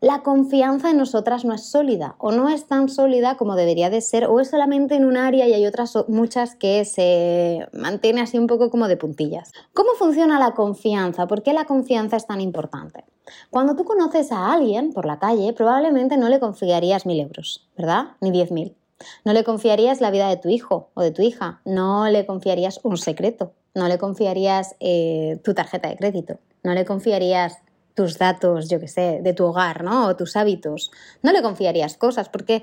la 0.00 0.22
confianza 0.22 0.90
en 0.90 0.98
nosotras 0.98 1.46
no 1.46 1.54
es 1.54 1.70
sólida 1.70 2.14
o 2.18 2.30
no 2.30 2.50
es 2.50 2.66
tan 2.66 2.90
sólida 2.90 3.38
como 3.38 3.56
debería 3.56 3.88
de 3.88 4.02
ser 4.02 4.26
o 4.26 4.38
es 4.38 4.50
solamente 4.50 4.96
en 4.96 5.06
un 5.06 5.16
área 5.16 5.48
y 5.48 5.54
hay 5.54 5.66
otras 5.66 5.94
muchas 6.08 6.56
que 6.56 6.84
se 6.84 7.66
mantiene 7.72 8.20
así 8.20 8.38
un 8.38 8.46
poco 8.46 8.68
como 8.68 8.86
de 8.86 8.98
puntillas. 8.98 9.50
¿Cómo 9.72 9.92
funciona 9.94 10.38
la 10.38 10.52
confianza? 10.52 11.26
¿Por 11.26 11.42
qué 11.42 11.54
la 11.54 11.64
confianza 11.64 12.18
es 12.18 12.26
tan 12.26 12.42
importante? 12.42 13.04
Cuando 13.48 13.76
tú 13.76 13.84
conoces 13.84 14.30
a 14.30 14.52
alguien 14.52 14.92
por 14.92 15.06
la 15.06 15.18
calle, 15.18 15.54
probablemente 15.54 16.18
no 16.18 16.28
le 16.28 16.38
confiarías 16.38 17.06
mil 17.06 17.20
euros, 17.20 17.66
¿verdad? 17.74 18.08
Ni 18.20 18.30
diez 18.30 18.50
mil. 18.50 18.76
No 19.24 19.32
le 19.32 19.44
confiarías 19.44 20.00
la 20.00 20.10
vida 20.10 20.28
de 20.28 20.36
tu 20.36 20.48
hijo 20.48 20.90
o 20.94 21.02
de 21.02 21.10
tu 21.10 21.22
hija, 21.22 21.60
no 21.64 22.08
le 22.08 22.26
confiarías 22.26 22.80
un 22.82 22.96
secreto, 22.96 23.52
no 23.74 23.88
le 23.88 23.98
confiarías 23.98 24.76
eh, 24.80 25.40
tu 25.42 25.54
tarjeta 25.54 25.88
de 25.88 25.96
crédito, 25.96 26.38
no 26.62 26.74
le 26.74 26.84
confiarías 26.84 27.58
tus 27.94 28.18
datos, 28.18 28.68
yo 28.68 28.80
qué 28.80 28.88
sé, 28.88 29.20
de 29.22 29.32
tu 29.32 29.44
hogar, 29.44 29.84
¿no? 29.84 30.06
O 30.06 30.16
tus 30.16 30.36
hábitos. 30.36 30.90
No 31.22 31.32
le 31.32 31.42
confiarías 31.42 31.96
cosas 31.96 32.28
porque, 32.28 32.62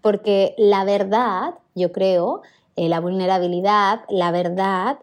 porque 0.00 0.54
la 0.56 0.84
verdad, 0.84 1.54
yo 1.74 1.92
creo, 1.92 2.42
eh, 2.76 2.88
la 2.88 3.00
vulnerabilidad, 3.00 4.00
la 4.08 4.30
verdad 4.30 4.98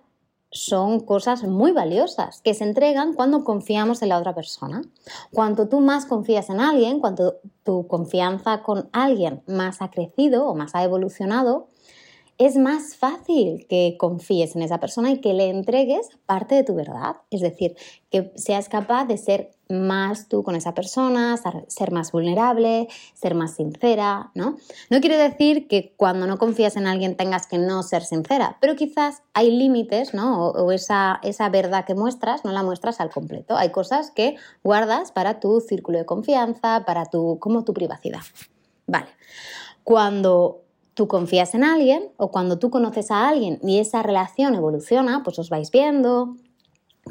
son 0.57 0.99
cosas 0.99 1.43
muy 1.43 1.71
valiosas 1.71 2.41
que 2.41 2.53
se 2.53 2.63
entregan 2.63 3.13
cuando 3.13 3.43
confiamos 3.43 4.01
en 4.01 4.09
la 4.09 4.17
otra 4.17 4.33
persona. 4.33 4.81
Cuanto 5.31 5.69
tú 5.69 5.79
más 5.79 6.05
confías 6.05 6.49
en 6.49 6.59
alguien, 6.59 6.99
cuanto 6.99 7.37
tu 7.63 7.87
confianza 7.87 8.63
con 8.63 8.89
alguien 8.91 9.43
más 9.47 9.81
ha 9.81 9.91
crecido 9.91 10.47
o 10.47 10.55
más 10.55 10.73
ha 10.75 10.83
evolucionado, 10.83 11.67
es 12.37 12.55
más 12.55 12.95
fácil 12.95 13.65
que 13.67 13.95
confíes 13.97 14.55
en 14.55 14.61
esa 14.61 14.79
persona 14.79 15.09
y 15.09 15.21
que 15.21 15.33
le 15.33 15.49
entregues 15.49 16.09
parte 16.25 16.53
de 16.53 16.63
tu 16.63 16.75
verdad. 16.75 17.17
Es 17.31 17.41
decir, 17.41 17.75
que 18.11 18.31
seas 18.35 18.69
capaz 18.69 19.05
de 19.05 19.17
ser 19.17 19.51
más 19.69 20.29
tú 20.29 20.43
con 20.43 20.55
esa 20.55 20.73
persona, 20.73 21.35
ser 21.67 21.91
más 21.91 22.11
vulnerable, 22.11 22.87
ser 23.15 23.33
más 23.33 23.55
sincera, 23.55 24.31
¿no? 24.35 24.55
No 24.89 25.01
quiere 25.01 25.17
decir 25.17 25.67
que 25.67 25.93
cuando 25.97 26.27
no 26.27 26.37
confías 26.37 26.77
en 26.77 26.87
alguien 26.87 27.17
tengas 27.17 27.47
que 27.47 27.57
no 27.57 27.81
ser 27.83 28.03
sincera, 28.03 28.57
pero 28.61 28.75
quizás 28.75 29.23
hay 29.33 29.51
límites, 29.51 30.13
¿no? 30.13 30.49
O, 30.49 30.71
esa, 30.71 31.19
esa 31.23 31.49
verdad 31.49 31.85
que 31.85 31.95
muestras 31.95 32.45
no 32.45 32.51
la 32.51 32.63
muestras 32.63 33.01
al 33.01 33.09
completo. 33.09 33.57
Hay 33.57 33.71
cosas 33.71 34.11
que 34.11 34.35
guardas 34.63 35.11
para 35.11 35.39
tu 35.39 35.59
círculo 35.59 35.97
de 35.97 36.05
confianza, 36.05 36.83
para 36.85 37.05
tu, 37.05 37.39
como 37.39 37.63
tu 37.65 37.73
privacidad. 37.73 38.21
Vale. 38.85 39.07
Cuando 39.83 40.66
tú 40.97 41.07
confías 41.07 41.53
en 41.53 41.63
alguien 41.63 42.09
o 42.17 42.31
cuando 42.31 42.57
tú 42.57 42.71
conoces 42.71 43.11
a 43.11 43.29
alguien 43.29 43.59
y 43.61 43.77
esa 43.77 44.01
relación 44.01 44.55
evoluciona, 44.55 45.21
pues 45.23 45.37
os 45.37 45.51
vais 45.51 45.69
viendo, 45.69 46.35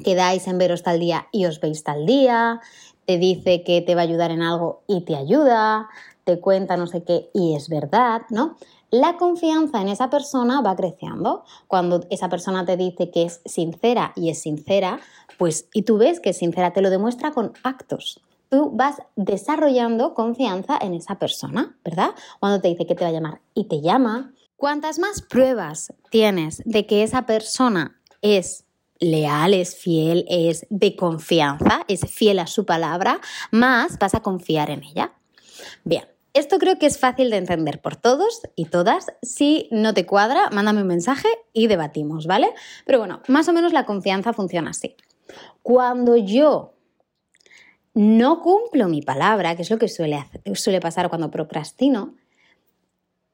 quedáis 0.03 0.49
en 0.49 0.59
veros 0.59 0.83
tal 0.83 0.99
día 0.99 1.29
y 1.31 1.47
os 1.47 1.61
veis 1.61 1.85
tal 1.85 2.05
día, 2.05 2.61
te 3.05 3.17
dice 3.17 3.63
que 3.63 3.83
te 3.83 3.95
va 3.95 4.01
a 4.01 4.05
ayudar 4.05 4.33
en 4.33 4.43
algo 4.43 4.83
y 4.89 5.03
te 5.03 5.15
ayuda, 5.15 5.89
te 6.25 6.41
cuenta 6.41 6.77
no 6.77 6.89
sé 6.89 7.05
qué 7.05 7.31
y 7.33 7.55
es 7.55 7.69
verdad, 7.69 8.23
¿no? 8.29 8.57
La 8.91 9.17
confianza 9.19 9.81
en 9.81 9.89
esa 9.89 10.11
persona 10.11 10.63
va 10.63 10.75
creciendo. 10.75 11.45
Cuando 11.69 12.05
esa 12.11 12.29
persona 12.29 12.65
te 12.67 12.77
dice 12.77 13.11
que 13.11 13.23
es 13.23 13.41
sincera 13.45 14.13
y 14.17 14.31
es 14.31 14.41
sincera, 14.41 14.99
pues 15.39 15.69
y 15.73 15.83
tú 15.83 15.97
ves 15.97 16.19
que 16.19 16.31
es 16.31 16.39
sincera, 16.39 16.73
te 16.73 16.83
lo 16.83 16.91
demuestra 16.91 17.31
con 17.31 17.53
actos 17.63 18.21
tú 18.49 18.71
vas 18.73 18.97
desarrollando 19.17 20.15
confianza 20.15 20.79
en 20.81 20.95
esa 20.95 21.19
persona, 21.19 21.77
¿verdad? 21.85 22.11
Cuando 22.41 22.61
te 22.61 22.69
dice 22.69 22.87
que 22.87 22.95
te 22.95 23.05
va 23.05 23.11
a 23.11 23.13
llamar 23.13 23.41
y 23.55 23.69
te 23.69 23.81
llama, 23.81 24.33
cuantas 24.57 24.99
más 24.99 25.23
pruebas 25.23 25.93
tienes 26.11 26.63
de 26.65 26.87
que 26.87 27.03
esa 27.03 27.27
persona 27.27 28.01
es 28.23 28.65
leal, 28.99 29.55
es 29.55 29.77
fiel, 29.77 30.25
es 30.29 30.67
de 30.71 30.97
confianza, 30.97 31.85
es 31.89 32.07
fiel 32.11 32.39
a 32.39 32.47
su 32.47 32.65
palabra, 32.65 33.21
más 33.51 33.99
vas 33.99 34.15
a 34.15 34.21
confiar 34.21 34.71
en 34.71 34.85
ella. 34.85 35.13
Bien, 35.85 36.05
esto 36.33 36.59
creo 36.59 36.79
que 36.79 36.87
es 36.87 36.99
fácil 36.99 37.31
de 37.31 37.39
entender 37.39 37.81
por 37.81 37.97
todos 37.97 38.43
y 38.57 38.67
todas. 38.67 39.07
Si 39.23 39.69
no 39.71 39.95
te 39.95 40.07
cuadra, 40.07 40.51
mándame 40.51 40.83
un 40.83 40.89
mensaje 40.89 41.29
y 41.53 41.67
debatimos, 41.67 42.27
¿vale? 42.27 42.53
Pero 42.85 42.99
bueno, 42.99 43.23
más 43.29 43.49
o 43.49 43.53
menos 43.53 43.73
la 43.73 43.87
confianza 43.87 44.33
funciona 44.33 44.71
así. 44.71 44.97
Cuando 45.63 46.17
yo 46.17 46.76
no 47.97 48.43
cumplo 48.43 48.89
mi 48.89 49.01
palabra, 49.01 49.57
que 49.57 49.63
es 49.63 49.71
lo 49.71 49.79
que 49.79 49.89
suele, 49.89 50.27
suele 50.55 50.81
pasar 50.83 51.09
cuando 51.09 51.31
procrastino, 51.31 52.15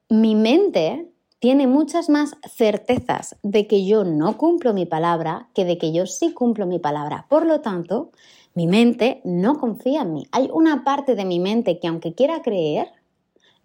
mi 0.08 0.36
mente 0.36 1.08
tiene 1.40 1.66
muchas 1.66 2.08
más 2.08 2.36
certezas 2.48 3.34
de 3.42 3.66
que 3.66 3.84
yo 3.84 4.04
no 4.04 4.38
cumplo 4.38 4.72
mi 4.72 4.86
palabra 4.86 5.48
que 5.52 5.64
de 5.64 5.78
que 5.78 5.92
yo 5.92 6.06
sí 6.06 6.32
cumplo 6.32 6.64
mi 6.64 6.78
palabra. 6.78 7.26
Por 7.28 7.44
lo 7.44 7.60
tanto, 7.60 8.12
mi 8.54 8.68
mente 8.68 9.20
no 9.24 9.58
confía 9.58 10.02
en 10.02 10.12
mí. 10.12 10.28
Hay 10.30 10.48
una 10.52 10.84
parte 10.84 11.16
de 11.16 11.24
mi 11.24 11.40
mente 11.40 11.80
que 11.80 11.88
aunque 11.88 12.14
quiera 12.14 12.40
creer, 12.42 12.86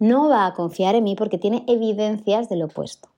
no 0.00 0.28
va 0.28 0.46
a 0.46 0.54
confiar 0.54 0.96
en 0.96 1.04
mí 1.04 1.14
porque 1.14 1.38
tiene 1.38 1.62
evidencias 1.68 2.48
del 2.48 2.62
opuesto. 2.62 3.08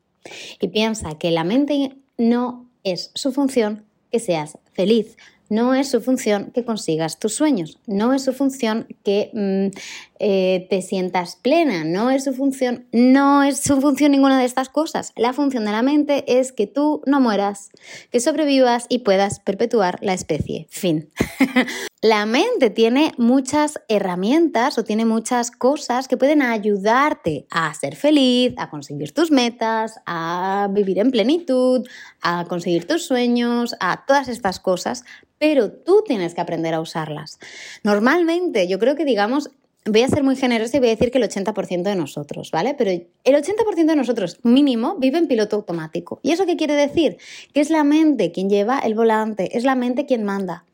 Y 0.60 0.68
piensa 0.68 1.16
que 1.16 1.30
la 1.30 1.44
mente 1.44 1.96
no 2.18 2.66
es 2.84 3.10
su 3.14 3.32
función 3.32 3.86
que 4.12 4.18
seas 4.18 4.58
feliz, 4.74 5.16
No 5.50 5.74
es 5.74 5.90
su 5.90 6.00
función 6.00 6.52
que 6.54 6.64
consigas 6.64 7.18
tus 7.18 7.34
sueños, 7.34 7.78
no 7.86 8.14
es 8.14 8.24
su 8.24 8.32
función 8.32 8.86
que 9.04 9.30
mm, 9.34 9.76
eh, 10.20 10.66
te 10.70 10.80
sientas 10.80 11.36
plena, 11.36 11.84
no 11.84 12.10
es 12.10 12.24
su 12.24 12.32
función, 12.32 12.86
no 12.92 13.42
es 13.42 13.60
su 13.60 13.80
función 13.80 14.12
ninguna 14.12 14.38
de 14.38 14.46
estas 14.46 14.68
cosas. 14.68 15.12
La 15.16 15.32
función 15.32 15.64
de 15.64 15.72
la 15.72 15.82
mente 15.82 16.24
es 16.38 16.52
que 16.52 16.66
tú 16.66 17.02
no 17.04 17.20
mueras, 17.20 17.70
que 18.10 18.20
sobrevivas 18.20 18.86
y 18.88 19.00
puedas 19.00 19.40
perpetuar 19.40 19.98
la 20.00 20.14
especie. 20.14 20.68
Fin. 20.70 21.10
La 22.02 22.24
mente 22.24 22.70
tiene 22.70 23.12
muchas 23.18 23.78
herramientas 23.88 24.78
o 24.78 24.84
tiene 24.84 25.04
muchas 25.04 25.50
cosas 25.50 26.08
que 26.08 26.16
pueden 26.16 26.40
ayudarte 26.40 27.46
a 27.50 27.74
ser 27.74 27.94
feliz, 27.94 28.54
a 28.56 28.70
conseguir 28.70 29.12
tus 29.12 29.30
metas, 29.30 30.00
a 30.06 30.70
vivir 30.72 30.98
en 30.98 31.10
plenitud, 31.10 31.86
a 32.22 32.46
conseguir 32.46 32.86
tus 32.86 33.04
sueños, 33.04 33.76
a 33.80 34.06
todas 34.06 34.28
estas 34.28 34.60
cosas, 34.60 35.04
pero 35.36 35.72
tú 35.72 36.02
tienes 36.06 36.34
que 36.34 36.40
aprender 36.40 36.72
a 36.72 36.80
usarlas. 36.80 37.38
Normalmente, 37.84 38.66
yo 38.66 38.78
creo 38.78 38.96
que 38.96 39.04
digamos, 39.04 39.50
voy 39.84 40.00
a 40.00 40.08
ser 40.08 40.22
muy 40.22 40.36
generosa 40.36 40.78
y 40.78 40.80
voy 40.80 40.88
a 40.88 40.92
decir 40.92 41.10
que 41.10 41.18
el 41.18 41.24
80% 41.24 41.82
de 41.82 41.96
nosotros, 41.96 42.50
¿vale? 42.50 42.72
Pero 42.72 42.92
el 42.92 43.34
80% 43.34 43.84
de 43.84 43.96
nosotros 43.96 44.38
mínimo 44.42 44.96
vive 44.96 45.18
en 45.18 45.28
piloto 45.28 45.56
automático. 45.56 46.18
¿Y 46.22 46.32
eso 46.32 46.46
qué 46.46 46.56
quiere 46.56 46.76
decir? 46.76 47.18
Que 47.52 47.60
es 47.60 47.68
la 47.68 47.84
mente 47.84 48.32
quien 48.32 48.48
lleva 48.48 48.78
el 48.78 48.94
volante, 48.94 49.54
es 49.54 49.64
la 49.64 49.74
mente 49.74 50.06
quien 50.06 50.24
manda. 50.24 50.64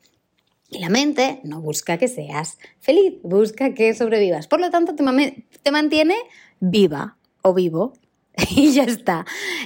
Y 0.69 0.79
la 0.81 0.89
mente 0.89 1.41
no 1.45 1.61
busca 1.61 1.97
que 1.97 2.09
seas 2.09 2.59
feliz, 2.81 3.15
busca 3.23 3.73
que 3.75 3.95
sobrevivas. 3.95 4.49
Por 4.49 4.61
lo 4.61 4.71
tanto, 4.71 4.95
te, 4.95 5.71
mantiene 5.71 6.17
viva 6.59 7.17
o 7.43 7.55
vivo 7.55 7.93
y 8.51 8.73
ya 8.73 8.85
está. 8.85 9.25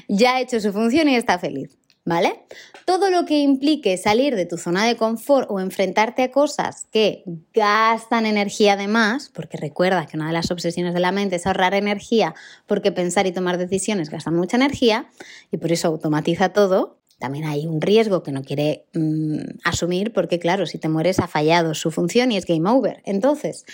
Ya 0.08 0.36
ha 0.36 0.40
hecho 0.40 0.60
su 0.60 0.72
función 0.72 1.08
y 1.08 1.16
está 1.16 1.38
feliz. 1.38 1.76
¿Vale? 2.02 2.46
Todo 2.86 3.10
lo 3.10 3.26
que 3.26 3.40
implique 3.40 3.98
salir 3.98 4.34
de 4.34 4.46
tu 4.46 4.56
zona 4.56 4.86
de 4.86 4.96
confort 4.96 5.48
o 5.50 5.60
enfrentarte 5.60 6.22
a 6.22 6.32
cosas 6.32 6.86
que 6.90 7.22
gastan 7.52 8.24
energía 8.24 8.74
de 8.74 8.88
más, 8.88 9.28
porque 9.28 9.58
recuerda 9.58 10.06
que 10.06 10.16
una 10.16 10.28
de 10.28 10.32
las 10.32 10.50
obsesiones 10.50 10.94
de 10.94 11.00
la 11.00 11.12
mente 11.12 11.36
es 11.36 11.46
ahorrar 11.46 11.74
energía, 11.74 12.34
porque 12.66 12.90
pensar 12.90 13.26
y 13.26 13.32
tomar 13.32 13.58
decisiones 13.58 14.08
gastan 14.08 14.34
mucha 14.34 14.56
energía 14.56 15.10
y 15.52 15.58
por 15.58 15.72
eso 15.72 15.88
automatiza 15.88 16.54
todo, 16.54 16.99
también 17.20 17.44
hay 17.44 17.66
un 17.66 17.82
riesgo 17.82 18.22
que 18.22 18.32
no 18.32 18.42
quiere 18.42 18.86
mm, 18.94 19.60
asumir 19.64 20.12
porque, 20.12 20.38
claro, 20.38 20.64
si 20.66 20.78
te 20.78 20.88
mueres 20.88 21.20
ha 21.20 21.28
fallado 21.28 21.74
su 21.74 21.90
función 21.90 22.32
y 22.32 22.38
es 22.38 22.46
game 22.46 22.68
over. 22.68 23.02
Entonces, 23.04 23.66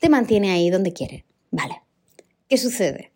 te 0.00 0.08
mantiene 0.08 0.50
ahí 0.50 0.70
donde 0.70 0.94
quiere. 0.94 1.26
Vale. 1.50 1.82
¿Qué 2.48 2.56
sucede? 2.56 3.12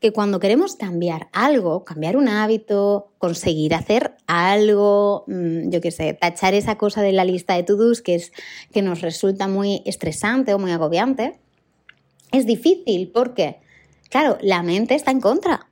Que 0.00 0.12
cuando 0.12 0.38
queremos 0.38 0.76
cambiar 0.76 1.28
algo, 1.32 1.84
cambiar 1.84 2.18
un 2.18 2.28
hábito, 2.28 3.10
conseguir 3.16 3.74
hacer 3.74 4.16
algo, 4.26 5.24
mm, 5.28 5.70
yo 5.70 5.80
qué 5.80 5.90
sé, 5.90 6.12
tachar 6.12 6.52
esa 6.52 6.76
cosa 6.76 7.00
de 7.00 7.12
la 7.12 7.24
lista 7.24 7.54
de 7.54 7.62
to-dos 7.62 8.02
que, 8.02 8.16
es, 8.16 8.32
que 8.70 8.82
nos 8.82 9.00
resulta 9.00 9.48
muy 9.48 9.82
estresante 9.86 10.52
o 10.52 10.58
muy 10.58 10.72
agobiante, 10.72 11.40
es 12.32 12.44
difícil 12.44 13.10
porque, 13.14 13.60
claro, 14.10 14.36
la 14.42 14.62
mente 14.62 14.94
está 14.94 15.10
en 15.10 15.22
contra. 15.22 15.68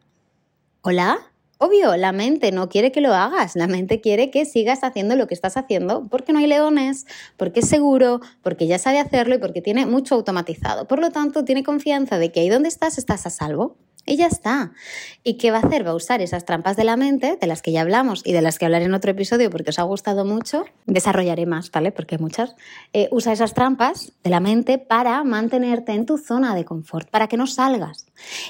¿Hola? 0.80 1.31
Obvio, 1.64 1.96
la 1.96 2.10
mente 2.10 2.50
no 2.50 2.68
quiere 2.68 2.90
que 2.90 3.00
lo 3.00 3.14
hagas, 3.14 3.54
la 3.54 3.68
mente 3.68 4.00
quiere 4.00 4.32
que 4.32 4.44
sigas 4.44 4.82
haciendo 4.82 5.14
lo 5.14 5.28
que 5.28 5.34
estás 5.34 5.56
haciendo 5.56 6.08
porque 6.10 6.32
no 6.32 6.40
hay 6.40 6.48
leones, 6.48 7.06
porque 7.36 7.60
es 7.60 7.68
seguro, 7.68 8.20
porque 8.42 8.66
ya 8.66 8.80
sabe 8.80 8.98
hacerlo 8.98 9.36
y 9.36 9.38
porque 9.38 9.62
tiene 9.62 9.86
mucho 9.86 10.16
automatizado. 10.16 10.88
Por 10.88 10.98
lo 10.98 11.12
tanto, 11.12 11.44
tiene 11.44 11.62
confianza 11.62 12.18
de 12.18 12.32
que 12.32 12.40
ahí 12.40 12.48
donde 12.48 12.68
estás 12.68 12.98
estás 12.98 13.26
a 13.26 13.30
salvo. 13.30 13.76
Y 14.04 14.16
ya 14.16 14.26
está. 14.26 14.72
¿Y 15.22 15.34
qué 15.34 15.52
va 15.52 15.58
a 15.58 15.60
hacer? 15.60 15.86
Va 15.86 15.92
a 15.92 15.94
usar 15.94 16.20
esas 16.20 16.44
trampas 16.44 16.76
de 16.76 16.82
la 16.82 16.96
mente, 16.96 17.38
de 17.40 17.46
las 17.46 17.62
que 17.62 17.70
ya 17.70 17.82
hablamos 17.82 18.22
y 18.24 18.32
de 18.32 18.42
las 18.42 18.58
que 18.58 18.64
hablaré 18.64 18.86
en 18.86 18.94
otro 18.94 19.12
episodio 19.12 19.48
porque 19.48 19.70
os 19.70 19.78
ha 19.78 19.84
gustado 19.84 20.24
mucho. 20.24 20.64
Desarrollaré 20.86 21.46
más, 21.46 21.70
¿vale? 21.70 21.92
Porque 21.92 22.16
hay 22.16 22.20
muchas. 22.20 22.56
Eh, 22.92 23.08
usa 23.12 23.32
esas 23.32 23.54
trampas 23.54 24.10
de 24.24 24.30
la 24.30 24.40
mente 24.40 24.78
para 24.78 25.22
mantenerte 25.22 25.92
en 25.92 26.06
tu 26.06 26.18
zona 26.18 26.56
de 26.56 26.64
confort, 26.64 27.08
para 27.08 27.28
que 27.28 27.36
no 27.36 27.46
salgas. 27.46 28.06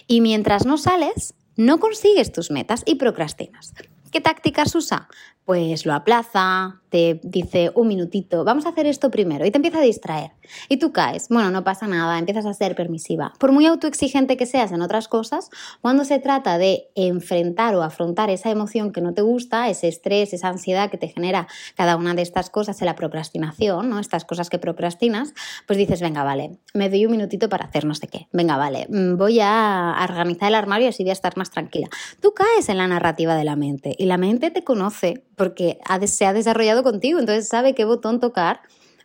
Y 0.07 0.23
mientras 0.23 0.65
no 0.65 0.79
sales, 0.79 1.35
no 1.57 1.79
consigues 1.79 2.33
tus 2.33 2.51
metas 2.51 2.83
y 2.87 2.97
procrastinas. 2.97 3.75
¿Qué 4.11 4.21
tácticas 4.21 4.75
usa? 4.75 5.09
Pues 5.45 5.87
lo 5.87 5.95
aplaza, 5.95 6.83
te 6.89 7.21
dice 7.25 7.73
un 7.75 7.89
minutito, 7.89 8.45
vamos 8.45 8.67
a 8.67 8.69
hacer 8.69 8.87
esto 8.87 9.11
primero 9.11 9.47
y 9.47 9.51
te 9.51 9.57
empieza 9.57 9.79
a 9.79 9.83
distraer. 9.83 10.33
Y 10.69 10.77
tú 10.77 10.93
caes, 10.93 11.29
bueno, 11.31 11.51
no 11.51 11.65
pasa 11.65 11.89
nada, 11.89 12.19
empiezas 12.19 12.45
a 12.45 12.53
ser 12.53 12.77
permisiva. 12.77 13.33
Por 13.39 13.51
muy 13.51 13.65
autoexigente 13.67 14.37
que 14.37 14.45
seas 14.45 14.73
en 14.73 14.83
otras 14.83 15.09
cosas, 15.09 15.49
cuando 15.81 16.05
se 16.05 16.19
trata 16.19 16.59
de 16.59 16.91
enfrentar 16.95 17.75
o 17.75 17.83
afrontar 17.83 18.29
esa 18.29 18.51
emoción 18.51 18.93
que 18.93 19.01
no 19.01 19.15
te 19.15 19.23
gusta, 19.23 19.71
ese 19.71 19.89
estrés, 19.89 20.35
esa 20.35 20.49
ansiedad 20.49 20.91
que 20.91 20.99
te 20.99 21.09
genera 21.09 21.49
cada 21.77 21.97
una 21.97 22.15
de 22.15 22.23
estas 22.23 22.51
cosas, 22.51 22.81
en 22.83 22.87
la 22.87 22.95
procrastinación, 22.95 23.89
¿no? 23.89 23.99
Estas 23.99 24.25
cosas 24.25 24.51
que 24.51 24.59
procrastinas, 24.59 25.33
pues 25.67 25.79
dices, 25.79 26.03
venga, 26.03 26.25
vale, 26.25 26.59
me 26.75 26.91
doy 26.91 27.07
un 27.07 27.13
minutito 27.13 27.49
para 27.49 27.65
hacer 27.65 27.85
no 27.85 27.95
sé 27.95 28.07
qué. 28.07 28.29
Venga, 28.33 28.57
vale, 28.57 28.87
mm, 28.89 29.17
voy 29.17 29.41
a 29.41 29.97
organizar 30.09 30.49
el 30.49 30.55
armario 30.55 30.87
y 30.87 30.89
así 30.91 31.03
voy 31.03 31.11
a 31.11 31.15
estar 31.15 31.37
más 31.37 31.51
tranquila. 31.51 31.89
Tú 32.21 32.35
caes 32.35 32.69
en 32.69 32.77
la 32.77 32.87
narrativa 32.87 33.35
de 33.35 33.45
la 33.45 33.57
mente 33.57 33.95
y 33.99 34.05
la 34.05 34.19
mente 34.19 34.51
te 34.51 34.63
conoce 34.63 35.25
porque 35.37 35.79
se 36.07 36.27
ha 36.27 36.33
desarrollado 36.33 36.83
contigo, 36.83 37.19
entonces 37.19 37.49
sabe 37.49 37.75
qué 37.75 37.85
botón 37.85 38.21
tocar 38.21 38.61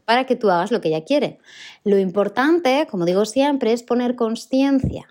para 0.06 0.26
que 0.26 0.36
tú 0.36 0.50
hagas 0.50 0.72
lo 0.72 0.80
que 0.82 0.90
ella 0.90 1.04
quiere. 1.04 1.40
Lo 1.84 1.98
importante, 2.00 2.88
como 2.90 3.06
digo 3.06 3.26
siempre, 3.26 3.74
es 3.74 3.84
poner 3.84 4.16
conciencia, 4.16 5.08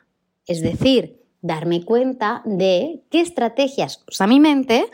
es 0.46 0.62
decir, 0.62 1.20
darme 1.42 1.84
cuenta 1.84 2.42
de 2.44 3.02
qué 3.10 3.20
estrategias 3.20 4.04
usa 4.10 4.26
mi 4.26 4.40
mente, 4.40 4.86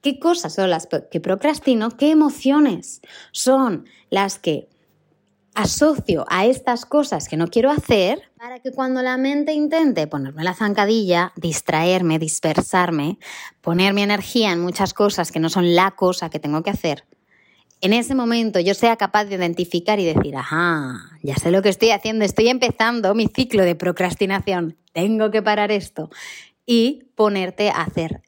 qué 0.00 0.18
cosas 0.18 0.54
son 0.54 0.70
las 0.70 0.86
que 0.86 1.20
procrastino, 1.20 1.90
qué 1.90 2.10
emociones 2.10 3.00
son 3.32 3.84
las 4.08 4.38
que 4.38 4.68
asocio 5.54 6.24
a 6.28 6.46
estas 6.46 6.86
cosas 6.86 7.28
que 7.28 7.36
no 7.36 7.48
quiero 7.48 7.70
hacer 7.70 8.30
para 8.38 8.60
que 8.60 8.72
cuando 8.72 9.02
la 9.02 9.16
mente 9.16 9.52
intente 9.52 10.06
ponerme 10.06 10.44
la 10.44 10.54
zancadilla, 10.54 11.32
distraerme, 11.36 12.18
dispersarme, 12.18 13.18
poner 13.60 13.92
mi 13.92 14.02
energía 14.02 14.52
en 14.52 14.60
muchas 14.60 14.94
cosas 14.94 15.32
que 15.32 15.40
no 15.40 15.48
son 15.48 15.74
la 15.74 15.92
cosa 15.92 16.30
que 16.30 16.38
tengo 16.38 16.62
que 16.62 16.70
hacer, 16.70 17.04
en 17.80 17.92
ese 17.92 18.14
momento 18.14 18.60
yo 18.60 18.74
sea 18.74 18.96
capaz 18.96 19.24
de 19.24 19.36
identificar 19.36 19.98
y 19.98 20.04
decir, 20.04 20.36
ajá, 20.36 21.00
ya 21.22 21.36
sé 21.36 21.50
lo 21.50 21.62
que 21.62 21.70
estoy 21.70 21.90
haciendo, 21.90 22.24
estoy 22.24 22.48
empezando 22.48 23.14
mi 23.14 23.26
ciclo 23.26 23.62
de 23.64 23.74
procrastinación, 23.74 24.76
tengo 24.92 25.30
que 25.30 25.42
parar 25.42 25.72
esto 25.72 26.10
y 26.66 27.10
ponerte 27.14 27.70
a 27.70 27.82
hacer 27.82 28.22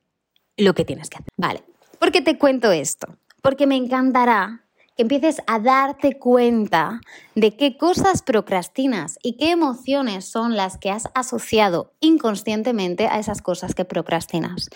lo 0.57 0.75
que 0.75 0.85
tienes 0.85 1.11
que 1.11 1.19
hacer. 1.19 1.29
Vale, 1.37 1.63
¿por 1.99 2.13
qué 2.13 2.23
te 2.23 2.39
cuento 2.39 2.73
esto? 2.73 3.19
Porque 3.43 3.67
me 3.67 3.77
encantará 3.77 4.65
que 4.97 5.03
empieces 5.03 5.43
a 5.47 5.59
darte 5.59 6.19
cuenta 6.19 7.01
de 7.35 7.57
qué 7.57 7.77
cosas 7.77 8.23
procrastinas 8.23 9.19
y 9.23 9.37
qué 9.37 9.51
emociones 9.51 10.25
son 10.25 10.57
las 10.57 10.79
que 10.79 10.91
has 10.91 11.09
asociado 11.15 11.93
inconscientemente 12.01 13.07
a 13.07 13.19
esas 13.19 13.43
cosas 13.43 13.75
que 13.75 13.85
procrastinas. 13.85 14.69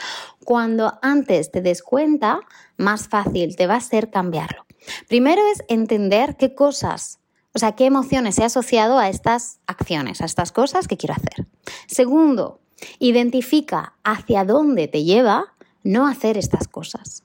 Cuando 0.44 0.98
antes 1.02 1.50
te 1.50 1.60
des 1.60 1.82
cuenta, 1.82 2.40
más 2.76 3.08
fácil 3.08 3.56
te 3.56 3.66
va 3.66 3.76
a 3.76 3.80
ser 3.80 4.10
cambiarlo. 4.10 4.64
Primero 5.08 5.42
es 5.52 5.62
entender 5.68 6.36
qué 6.36 6.54
cosas, 6.54 7.18
o 7.54 7.58
sea, 7.58 7.72
qué 7.72 7.86
emociones 7.86 8.38
he 8.38 8.44
asociado 8.44 8.98
a 8.98 9.08
estas 9.08 9.60
acciones, 9.66 10.20
a 10.20 10.26
estas 10.26 10.52
cosas 10.52 10.88
que 10.88 10.96
quiero 10.96 11.14
hacer. 11.14 11.46
Segundo, 11.86 12.60
identifica 12.98 13.94
hacia 14.04 14.44
dónde 14.44 14.88
te 14.88 15.04
lleva 15.04 15.54
no 15.82 16.06
hacer 16.06 16.36
estas 16.36 16.68
cosas. 16.68 17.22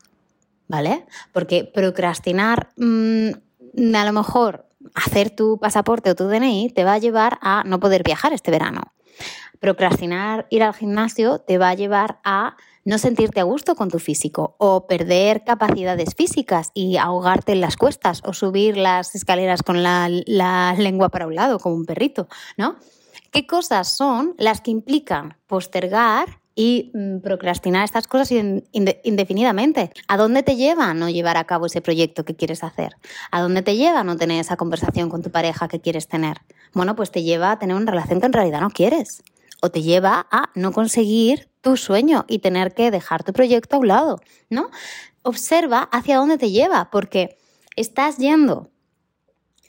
¿Vale? 0.72 1.06
Porque 1.34 1.66
procrastinar, 1.66 2.70
mm, 2.78 3.30
a 3.94 4.06
lo 4.06 4.14
mejor 4.14 4.70
hacer 4.96 5.30
tu 5.30 5.60
pasaporte 5.60 6.10
o 6.10 6.16
tu 6.16 6.30
DNI 6.30 6.70
te 6.70 6.86
va 6.86 6.94
a 6.94 6.98
llevar 6.98 7.38
a 7.42 7.64
no 7.66 7.80
poder 7.82 8.04
viajar 8.04 8.32
este 8.32 8.52
verano. 8.52 8.82
Procrastinar 9.60 10.48
ir 10.50 10.64
al 10.64 10.74
gimnasio 10.74 11.40
te 11.40 11.58
va 11.58 11.70
a 11.70 11.74
llevar 11.76 12.20
a 12.24 12.56
no 12.86 12.98
sentirte 12.98 13.42
a 13.42 13.44
gusto 13.44 13.76
con 13.76 13.92
tu 13.92 14.00
físico 14.00 14.56
o 14.58 14.88
perder 14.88 15.44
capacidades 15.44 16.16
físicas 16.16 16.72
y 16.74 16.96
ahogarte 16.96 17.52
en 17.52 17.62
las 17.62 17.76
cuestas 17.76 18.22
o 18.26 18.34
subir 18.34 18.78
las 18.78 19.14
escaleras 19.14 19.62
con 19.62 19.84
la, 19.84 20.10
la 20.26 20.74
lengua 20.78 21.10
para 21.10 21.28
un 21.28 21.36
lado 21.36 21.60
como 21.60 21.76
un 21.76 21.86
perrito, 21.86 22.28
¿no? 22.58 22.78
¿Qué 23.30 23.46
cosas 23.46 23.96
son 23.96 24.36
las 24.38 24.62
que 24.62 24.72
implican 24.72 25.38
postergar 25.48 26.41
y 26.56 26.92
mm, 26.94 27.20
procrastinar 27.20 27.84
estas 27.84 28.08
cosas 28.08 28.32
indefinidamente. 28.32 29.92
¿A 30.08 30.18
dónde 30.18 30.44
te 30.44 30.56
lleva 30.56 30.94
no 30.94 31.10
llevar 31.10 31.38
a 31.38 31.46
cabo 31.46 31.66
ese 31.66 31.82
proyecto 31.82 32.26
que 32.26 32.36
quieres 32.36 32.64
hacer? 32.64 32.96
¿A 33.32 33.42
dónde 33.42 33.62
te 33.62 33.76
lleva 33.76 34.04
no 34.04 34.18
tener 34.18 34.40
esa 34.40 34.58
conversación 34.58 35.10
con 35.10 35.22
tu 35.22 35.32
pareja 35.32 35.68
que 35.68 35.80
quieres 35.80 36.08
tener? 36.08 36.38
Bueno, 36.74 36.96
pues 36.96 37.12
te 37.12 37.24
lleva 37.24 37.52
a 37.52 37.60
tener 37.60 37.76
una 37.76 37.92
relación 37.92 38.20
que 38.20 38.26
en 38.26 38.34
realidad 38.34 38.62
no 38.62 38.70
quieres. 38.70 39.24
O 39.62 39.70
te 39.70 39.82
lleva 39.82 40.28
a 40.32 40.50
no 40.56 40.72
conseguir 40.72 41.50
tu 41.62 41.78
sueño 41.78 42.26
y 42.28 42.40
tener 42.40 42.74
que 42.74 42.90
dejar 42.90 43.24
tu 43.24 43.32
proyecto 43.32 43.76
a 43.76 43.80
un 43.80 43.88
lado, 43.88 44.20
¿no? 44.50 44.72
Observa 45.22 45.84
hacia 45.92 46.18
dónde 46.18 46.40
te 46.40 46.50
lleva, 46.50 46.90
porque 46.90 47.38
estás 47.76 48.18
yendo 48.18 48.71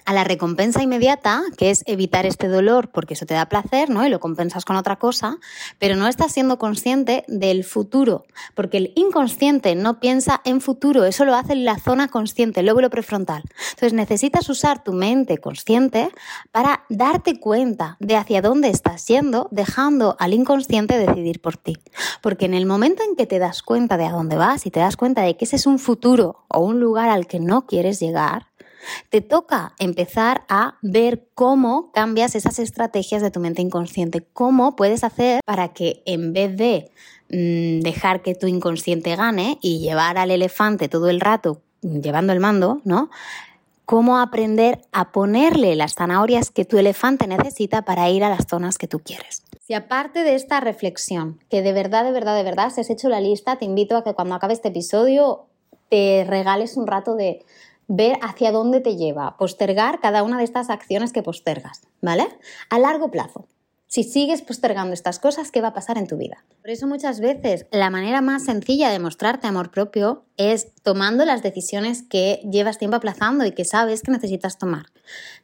a 0.04 0.12
la 0.12 0.24
recompensa 0.24 0.82
inmediata, 0.82 1.42
que 1.56 1.70
es 1.70 1.82
evitar 1.86 2.26
este 2.26 2.48
dolor 2.48 2.90
porque 2.90 3.14
eso 3.14 3.26
te 3.26 3.34
da 3.34 3.46
placer, 3.46 3.90
¿no? 3.90 4.06
Y 4.06 4.10
lo 4.10 4.20
compensas 4.20 4.64
con 4.64 4.76
otra 4.76 4.96
cosa, 4.96 5.38
pero 5.78 5.96
no 5.96 6.08
estás 6.08 6.32
siendo 6.32 6.58
consciente 6.58 7.24
del 7.28 7.64
futuro, 7.64 8.26
porque 8.54 8.78
el 8.78 8.92
inconsciente 8.96 9.74
no 9.74 10.00
piensa 10.00 10.40
en 10.44 10.60
futuro, 10.60 11.04
eso 11.04 11.24
lo 11.24 11.34
hace 11.34 11.52
en 11.52 11.64
la 11.64 11.78
zona 11.78 12.08
consciente, 12.08 12.60
el 12.60 12.66
lóbulo 12.66 12.90
prefrontal. 12.90 13.42
Entonces 13.70 13.92
necesitas 13.92 14.48
usar 14.48 14.82
tu 14.82 14.92
mente 14.92 15.38
consciente 15.38 16.10
para 16.50 16.84
darte 16.88 17.38
cuenta 17.38 17.96
de 18.00 18.16
hacia 18.16 18.42
dónde 18.42 18.68
estás 18.68 19.06
yendo, 19.08 19.48
dejando 19.50 20.16
al 20.18 20.34
inconsciente 20.34 20.98
decidir 20.98 21.40
por 21.40 21.56
ti. 21.56 21.76
Porque 22.20 22.46
en 22.46 22.54
el 22.54 22.66
momento 22.66 23.02
en 23.02 23.16
que 23.16 23.26
te 23.26 23.38
das 23.38 23.62
cuenta 23.62 23.96
de 23.96 24.06
a 24.06 24.12
dónde 24.12 24.36
vas 24.36 24.66
y 24.66 24.70
te 24.70 24.80
das 24.80 24.96
cuenta 24.96 25.22
de 25.22 25.36
que 25.36 25.44
ese 25.44 25.56
es 25.56 25.66
un 25.66 25.78
futuro 25.78 26.44
o 26.48 26.60
un 26.60 26.80
lugar 26.80 27.08
al 27.08 27.26
que 27.26 27.40
no 27.40 27.66
quieres 27.66 28.00
llegar, 28.00 28.51
te 29.10 29.20
toca 29.20 29.74
empezar 29.78 30.44
a 30.48 30.78
ver 30.82 31.26
cómo 31.34 31.90
cambias 31.92 32.34
esas 32.34 32.58
estrategias 32.58 33.22
de 33.22 33.30
tu 33.30 33.40
mente 33.40 33.62
inconsciente, 33.62 34.26
cómo 34.32 34.76
puedes 34.76 35.04
hacer 35.04 35.40
para 35.44 35.72
que 35.72 36.02
en 36.06 36.32
vez 36.32 36.56
de 36.56 36.90
mm, 37.30 37.80
dejar 37.80 38.22
que 38.22 38.34
tu 38.34 38.46
inconsciente 38.46 39.16
gane 39.16 39.58
y 39.60 39.80
llevar 39.80 40.18
al 40.18 40.30
elefante 40.30 40.88
todo 40.88 41.08
el 41.10 41.20
rato 41.20 41.62
llevando 41.82 42.32
el 42.32 42.40
mando, 42.40 42.80
¿no? 42.84 43.10
Cómo 43.84 44.18
aprender 44.18 44.80
a 44.92 45.10
ponerle 45.12 45.74
las 45.74 45.94
zanahorias 45.94 46.50
que 46.50 46.64
tu 46.64 46.78
elefante 46.78 47.26
necesita 47.26 47.82
para 47.82 48.08
ir 48.08 48.24
a 48.24 48.30
las 48.30 48.46
zonas 48.48 48.78
que 48.78 48.88
tú 48.88 49.00
quieres. 49.00 49.42
Si 49.60 49.74
aparte 49.74 50.22
de 50.22 50.34
esta 50.34 50.60
reflexión, 50.60 51.40
que 51.50 51.62
de 51.62 51.72
verdad, 51.72 52.04
de 52.04 52.12
verdad, 52.12 52.36
de 52.36 52.42
verdad, 52.42 52.70
si 52.70 52.80
has 52.80 52.90
hecho 52.90 53.08
la 53.08 53.20
lista, 53.20 53.56
te 53.56 53.64
invito 53.64 53.96
a 53.96 54.04
que 54.04 54.14
cuando 54.14 54.34
acabe 54.34 54.54
este 54.54 54.68
episodio 54.68 55.46
te 55.88 56.24
regales 56.26 56.76
un 56.76 56.86
rato 56.86 57.16
de 57.16 57.44
ver 57.94 58.18
hacia 58.22 58.52
dónde 58.52 58.80
te 58.80 58.96
lleva, 58.96 59.36
postergar 59.36 60.00
cada 60.00 60.22
una 60.22 60.38
de 60.38 60.44
estas 60.44 60.70
acciones 60.70 61.12
que 61.12 61.22
postergas, 61.22 61.82
¿vale? 62.00 62.26
A 62.70 62.78
largo 62.78 63.10
plazo. 63.10 63.46
Si 63.86 64.04
sigues 64.04 64.40
postergando 64.40 64.94
estas 64.94 65.18
cosas, 65.18 65.50
¿qué 65.50 65.60
va 65.60 65.68
a 65.68 65.74
pasar 65.74 65.98
en 65.98 66.06
tu 66.06 66.16
vida? 66.16 66.42
Por 66.62 66.70
eso 66.70 66.86
muchas 66.86 67.20
veces 67.20 67.66
la 67.70 67.90
manera 67.90 68.22
más 68.22 68.46
sencilla 68.46 68.88
de 68.88 68.98
mostrarte 68.98 69.46
amor 69.46 69.70
propio 69.70 70.24
es 70.38 70.74
tomando 70.82 71.26
las 71.26 71.42
decisiones 71.42 72.02
que 72.02 72.40
llevas 72.50 72.78
tiempo 72.78 72.96
aplazando 72.96 73.44
y 73.44 73.52
que 73.52 73.66
sabes 73.66 74.00
que 74.00 74.10
necesitas 74.10 74.56
tomar. 74.56 74.86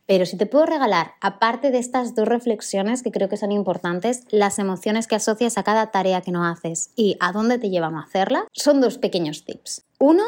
Pero 0.07 0.25
si 0.25 0.39
te 0.39 0.47
puedo 0.47 0.65
regalar, 0.65 1.13
aparte 1.21 1.71
de 1.71 1.77
estas 1.77 2.15
dos 2.15 2.27
reflexiones 2.27 3.03
que 3.03 3.13
creo 3.13 3.29
que 3.29 3.37
son 3.37 3.53
importantes, 3.53 4.25
las 4.31 4.59
emociones 4.59 5.07
que 5.07 5.17
asocias 5.17 5.59
a 5.59 5.65
cada 5.65 5.91
tarea 5.91 6.23
que 6.23 6.33
no 6.33 6.47
haces 6.47 6.93
y 6.97 7.19
a 7.21 7.33
dónde 7.33 7.59
te 7.59 7.69
llevan 7.69 7.97
a 7.97 8.05
hacerla, 8.05 8.47
son 8.53 8.81
dos 8.81 8.97
pequeños 8.97 9.45
tips. 9.45 9.85
Uno, 9.99 10.25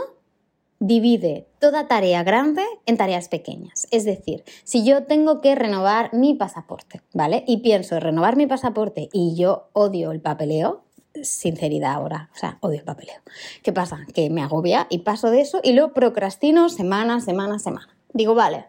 divide 0.81 1.47
toda 1.61 1.87
tarea 1.87 2.25
grande 2.25 2.65
en 2.87 2.97
tareas 2.97 3.29
pequeñas. 3.29 3.87
Es 3.91 4.05
decir, 4.05 4.43
si 4.65 4.85
yo 4.85 5.05
tengo 5.05 5.41
que 5.43 5.55
renovar 5.55 6.13
mi 6.15 6.35
pasaporte, 6.35 7.03
¿vale? 7.13 7.45
Y 7.47 7.59
pienso 7.59 8.01
renovar 8.01 8.37
mi 8.37 8.47
pasaporte 8.47 9.11
y 9.13 9.37
yo 9.37 9.69
odio 9.75 10.11
el 10.11 10.21
papeleo, 10.21 10.85
sinceridad 11.23 11.93
ahora, 11.93 12.31
o 12.35 12.39
sea, 12.39 12.59
odio 12.61 12.79
el 12.79 12.85
papeleo. 12.85 13.21
¿Qué 13.63 13.73
pasa? 13.73 14.07
Que 14.15 14.31
me 14.31 14.43
agobia 14.43 14.87
y 14.89 15.01
paso 15.01 15.31
de 15.31 15.43
eso 15.43 15.61
y 15.63 15.75
lo 15.75 15.93
procrastino 15.93 16.71
semana, 16.71 17.21
semana, 17.21 17.59
semana. 17.59 17.95
Digo, 18.15 18.35
vale. 18.35 18.65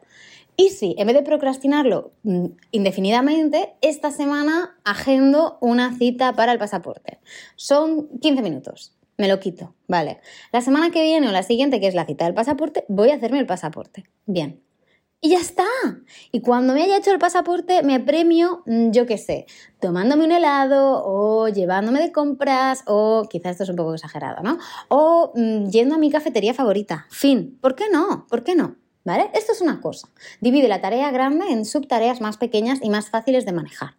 Y 0.57 0.69
si 0.69 0.95
en 0.97 1.07
vez 1.07 1.15
de 1.15 1.23
procrastinarlo 1.23 2.11
mm, 2.23 2.45
indefinidamente, 2.71 3.73
esta 3.79 4.11
semana 4.11 4.77
agendo 4.83 5.57
una 5.61 5.97
cita 5.97 6.33
para 6.33 6.51
el 6.51 6.59
pasaporte. 6.59 7.19
Son 7.55 8.09
15 8.19 8.41
minutos 8.41 8.97
me 9.17 9.27
lo 9.27 9.39
quito, 9.39 9.75
vale. 9.87 10.19
La 10.51 10.61
semana 10.61 10.91
que 10.91 11.03
viene 11.03 11.27
o 11.27 11.31
la 11.31 11.43
siguiente, 11.43 11.79
que 11.79 11.87
es 11.87 11.95
la 11.95 12.05
cita 12.05 12.25
del 12.25 12.33
pasaporte, 12.33 12.85
voy 12.87 13.09
a 13.09 13.15
hacerme 13.15 13.39
el 13.39 13.45
pasaporte. 13.45 14.05
Bien. 14.25 14.61
Y 15.23 15.29
ya 15.29 15.39
está. 15.39 15.65
Y 16.31 16.41
cuando 16.41 16.73
me 16.73 16.81
haya 16.81 16.97
hecho 16.97 17.11
el 17.11 17.19
pasaporte, 17.19 17.83
me 17.83 17.99
premio, 17.99 18.63
mm, 18.65 18.89
yo 18.89 19.05
qué 19.05 19.19
sé, 19.19 19.45
tomándome 19.79 20.25
un 20.25 20.31
helado 20.31 21.03
o 21.05 21.47
llevándome 21.47 21.99
de 22.01 22.11
compras 22.11 22.83
o 22.87 23.27
quizás 23.29 23.51
esto 23.51 23.63
es 23.65 23.69
un 23.69 23.75
poco 23.75 23.93
exagerado, 23.93 24.41
¿no? 24.41 24.57
O 24.89 25.31
mm, 25.35 25.69
yendo 25.69 25.93
a 25.93 25.99
mi 25.99 26.09
cafetería 26.09 26.55
favorita. 26.55 27.05
Fin. 27.11 27.59
¿Por 27.61 27.75
qué 27.75 27.85
no? 27.91 28.25
¿Por 28.29 28.43
qué 28.43 28.55
no? 28.55 28.77
¿Vale? 29.03 29.31
Esto 29.33 29.51
es 29.51 29.61
una 29.61 29.81
cosa. 29.81 30.09
Divide 30.41 30.67
la 30.67 30.79
tarea 30.79 31.09
grande 31.09 31.47
en 31.49 31.65
subtareas 31.65 32.21
más 32.21 32.37
pequeñas 32.37 32.79
y 32.83 32.89
más 32.89 33.09
fáciles 33.09 33.45
de 33.45 33.51
manejar. 33.51 33.95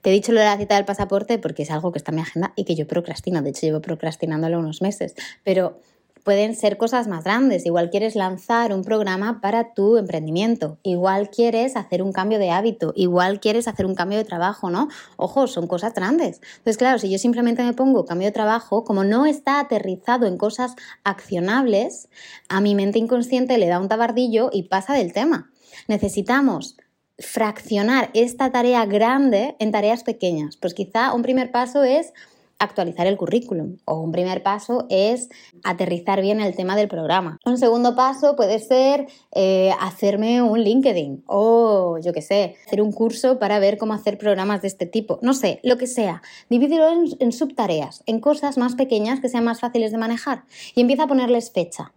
Te 0.00 0.10
he 0.10 0.12
dicho 0.12 0.32
lo 0.32 0.40
de 0.40 0.46
la 0.46 0.58
cita 0.58 0.74
del 0.74 0.84
pasaporte 0.84 1.38
porque 1.38 1.62
es 1.62 1.70
algo 1.70 1.92
que 1.92 1.98
está 1.98 2.10
en 2.10 2.16
mi 2.16 2.22
agenda 2.22 2.52
y 2.56 2.64
que 2.64 2.74
yo 2.74 2.88
procrastino. 2.88 3.40
De 3.40 3.50
hecho, 3.50 3.66
llevo 3.66 3.80
procrastinándolo 3.80 4.58
unos 4.58 4.82
meses. 4.82 5.14
Pero 5.44 5.78
pueden 6.24 6.54
ser 6.54 6.76
cosas 6.76 7.08
más 7.08 7.24
grandes. 7.24 7.66
Igual 7.66 7.90
quieres 7.90 8.14
lanzar 8.14 8.72
un 8.72 8.82
programa 8.82 9.40
para 9.40 9.74
tu 9.74 9.96
emprendimiento, 9.96 10.78
igual 10.82 11.30
quieres 11.30 11.76
hacer 11.76 12.02
un 12.02 12.12
cambio 12.12 12.38
de 12.38 12.50
hábito, 12.50 12.92
igual 12.96 13.40
quieres 13.40 13.68
hacer 13.68 13.86
un 13.86 13.94
cambio 13.94 14.18
de 14.18 14.24
trabajo, 14.24 14.70
¿no? 14.70 14.88
Ojo, 15.16 15.46
son 15.46 15.66
cosas 15.66 15.94
grandes. 15.94 16.40
Entonces, 16.58 16.76
claro, 16.76 16.98
si 16.98 17.10
yo 17.10 17.18
simplemente 17.18 17.62
me 17.62 17.72
pongo 17.72 18.04
cambio 18.04 18.28
de 18.28 18.32
trabajo, 18.32 18.84
como 18.84 19.04
no 19.04 19.26
está 19.26 19.60
aterrizado 19.60 20.26
en 20.26 20.36
cosas 20.36 20.74
accionables, 21.04 22.08
a 22.48 22.60
mi 22.60 22.74
mente 22.74 22.98
inconsciente 22.98 23.58
le 23.58 23.66
da 23.66 23.80
un 23.80 23.88
tabardillo 23.88 24.50
y 24.52 24.64
pasa 24.64 24.94
del 24.94 25.12
tema. 25.12 25.50
Necesitamos 25.88 26.76
fraccionar 27.18 28.10
esta 28.14 28.50
tarea 28.50 28.84
grande 28.86 29.56
en 29.58 29.70
tareas 29.70 30.02
pequeñas. 30.02 30.56
Pues 30.56 30.74
quizá 30.74 31.12
un 31.12 31.22
primer 31.22 31.50
paso 31.50 31.82
es 31.82 32.12
actualizar 32.62 33.06
el 33.06 33.16
currículum 33.16 33.76
o 33.84 34.00
un 34.00 34.12
primer 34.12 34.42
paso 34.42 34.86
es 34.88 35.28
aterrizar 35.64 36.20
bien 36.20 36.40
el 36.40 36.54
tema 36.54 36.76
del 36.76 36.88
programa. 36.88 37.38
Un 37.44 37.58
segundo 37.58 37.94
paso 37.94 38.36
puede 38.36 38.58
ser 38.58 39.06
eh, 39.34 39.72
hacerme 39.80 40.42
un 40.42 40.60
LinkedIn 40.62 41.24
o 41.26 41.98
yo 41.98 42.12
qué 42.12 42.22
sé, 42.22 42.56
hacer 42.66 42.80
un 42.80 42.92
curso 42.92 43.38
para 43.38 43.58
ver 43.58 43.78
cómo 43.78 43.94
hacer 43.94 44.18
programas 44.18 44.62
de 44.62 44.68
este 44.68 44.86
tipo. 44.86 45.18
No 45.22 45.34
sé, 45.34 45.60
lo 45.62 45.76
que 45.76 45.86
sea. 45.86 46.22
Divídelo 46.48 46.88
en, 46.88 47.04
en 47.18 47.32
subtareas, 47.32 48.02
en 48.06 48.20
cosas 48.20 48.58
más 48.58 48.74
pequeñas 48.74 49.20
que 49.20 49.28
sean 49.28 49.44
más 49.44 49.60
fáciles 49.60 49.92
de 49.92 49.98
manejar 49.98 50.44
y 50.74 50.80
empieza 50.80 51.04
a 51.04 51.08
ponerles 51.08 51.50
fecha. 51.50 51.92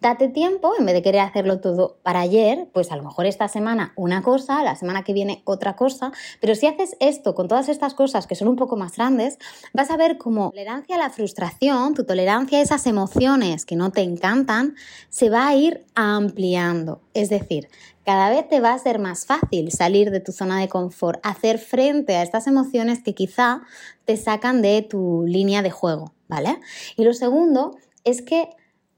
Date 0.00 0.28
tiempo, 0.28 0.72
en 0.78 0.86
vez 0.86 0.94
de 0.94 1.02
querer 1.02 1.20
hacerlo 1.20 1.60
todo 1.60 1.98
para 2.02 2.20
ayer, 2.20 2.68
pues 2.72 2.92
a 2.92 2.96
lo 2.96 3.02
mejor 3.02 3.26
esta 3.26 3.48
semana 3.48 3.92
una 3.96 4.22
cosa, 4.22 4.62
la 4.62 4.76
semana 4.76 5.04
que 5.04 5.12
viene 5.12 5.42
otra 5.44 5.76
cosa, 5.76 6.12
pero 6.40 6.54
si 6.54 6.66
haces 6.66 6.96
esto 7.00 7.34
con 7.34 7.48
todas 7.48 7.68
estas 7.68 7.94
cosas 7.94 8.26
que 8.26 8.34
son 8.34 8.48
un 8.48 8.56
poco 8.56 8.76
más 8.76 8.96
grandes, 8.96 9.38
vas 9.72 9.90
a 9.90 9.96
ver 9.96 10.18
cómo 10.18 10.50
tolerancia 10.50 10.96
a 10.96 10.98
la 10.98 11.10
frustración, 11.10 11.94
tu 11.94 12.04
tolerancia 12.04 12.58
a 12.58 12.62
esas 12.62 12.86
emociones 12.86 13.64
que 13.64 13.76
no 13.76 13.90
te 13.90 14.02
encantan, 14.02 14.74
se 15.08 15.30
va 15.30 15.48
a 15.48 15.54
ir 15.54 15.84
ampliando. 15.94 17.00
Es 17.14 17.28
decir, 17.28 17.68
cada 18.04 18.30
vez 18.30 18.48
te 18.48 18.60
va 18.60 18.72
a 18.72 18.78
ser 18.78 18.98
más 18.98 19.26
fácil 19.26 19.70
salir 19.70 20.10
de 20.10 20.20
tu 20.20 20.32
zona 20.32 20.58
de 20.58 20.68
confort, 20.68 21.20
hacer 21.22 21.58
frente 21.58 22.16
a 22.16 22.22
estas 22.22 22.46
emociones 22.46 23.02
que 23.02 23.14
quizá 23.14 23.62
te 24.04 24.16
sacan 24.16 24.62
de 24.62 24.82
tu 24.82 25.24
línea 25.26 25.62
de 25.62 25.70
juego, 25.70 26.12
¿vale? 26.28 26.58
Y 26.96 27.04
lo 27.04 27.14
segundo 27.14 27.76
es 28.04 28.22
que 28.22 28.48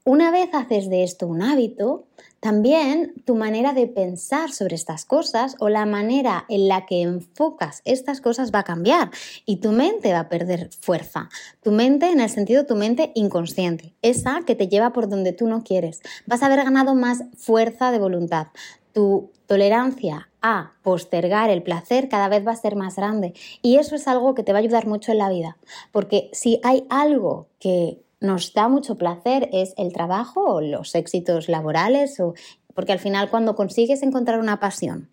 una 0.05 0.31
vez 0.31 0.49
haces 0.53 0.89
de 0.89 1.03
esto 1.03 1.27
un 1.27 1.41
hábito, 1.41 2.05
también 2.41 3.13
tu 3.25 3.35
manera 3.35 3.71
de 3.71 3.87
pensar 3.87 4.51
sobre 4.51 4.75
estas 4.75 5.05
cosas 5.05 5.55
o 5.59 5.69
la 5.69 5.85
manera 5.85 6.45
en 6.49 6.67
la 6.67 6.85
que 6.85 7.01
enfocas 7.01 7.81
estas 7.85 8.19
cosas 8.19 8.51
va 8.53 8.59
a 8.59 8.63
cambiar 8.63 9.11
y 9.45 9.57
tu 9.57 9.71
mente 9.71 10.11
va 10.11 10.19
a 10.19 10.29
perder 10.29 10.69
fuerza. 10.81 11.29
Tu 11.61 11.71
mente 11.71 12.11
en 12.11 12.19
el 12.19 12.29
sentido 12.29 12.65
tu 12.65 12.75
mente 12.75 13.13
inconsciente, 13.15 13.93
esa 14.01 14.41
que 14.45 14.55
te 14.55 14.67
lleva 14.67 14.91
por 14.91 15.07
donde 15.07 15.31
tú 15.31 15.47
no 15.47 15.63
quieres. 15.63 16.01
Vas 16.25 16.43
a 16.43 16.47
haber 16.47 16.65
ganado 16.65 16.95
más 16.95 17.23
fuerza 17.37 17.91
de 17.91 17.99
voluntad. 17.99 18.47
Tu 18.91 19.31
tolerancia 19.47 20.27
a 20.41 20.73
postergar 20.81 21.49
el 21.49 21.63
placer 21.63 22.09
cada 22.09 22.27
vez 22.27 22.45
va 22.45 22.51
a 22.51 22.57
ser 22.57 22.75
más 22.75 22.97
grande 22.97 23.33
y 23.61 23.77
eso 23.77 23.95
es 23.95 24.09
algo 24.09 24.35
que 24.35 24.43
te 24.43 24.51
va 24.51 24.59
a 24.59 24.61
ayudar 24.61 24.85
mucho 24.85 25.13
en 25.13 25.19
la 25.19 25.29
vida, 25.29 25.57
porque 25.93 26.29
si 26.33 26.59
hay 26.63 26.85
algo 26.89 27.47
que 27.59 28.03
nos 28.23 28.53
da 28.53 28.67
mucho 28.69 28.97
placer 28.97 29.49
es 29.53 29.75
el 29.77 29.93
trabajo 29.93 30.55
o 30.55 30.61
los 30.61 30.95
éxitos 30.95 31.49
laborales, 31.49 32.19
o, 32.19 32.33
porque 32.73 32.93
al 32.93 32.99
final 32.99 33.29
cuando 33.29 33.55
consigues 33.55 34.01
encontrar 34.01 34.39
una 34.39 34.59
pasión 34.59 35.09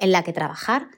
en 0.00 0.12
la 0.12 0.22
que 0.22 0.32
trabajar, 0.32 0.88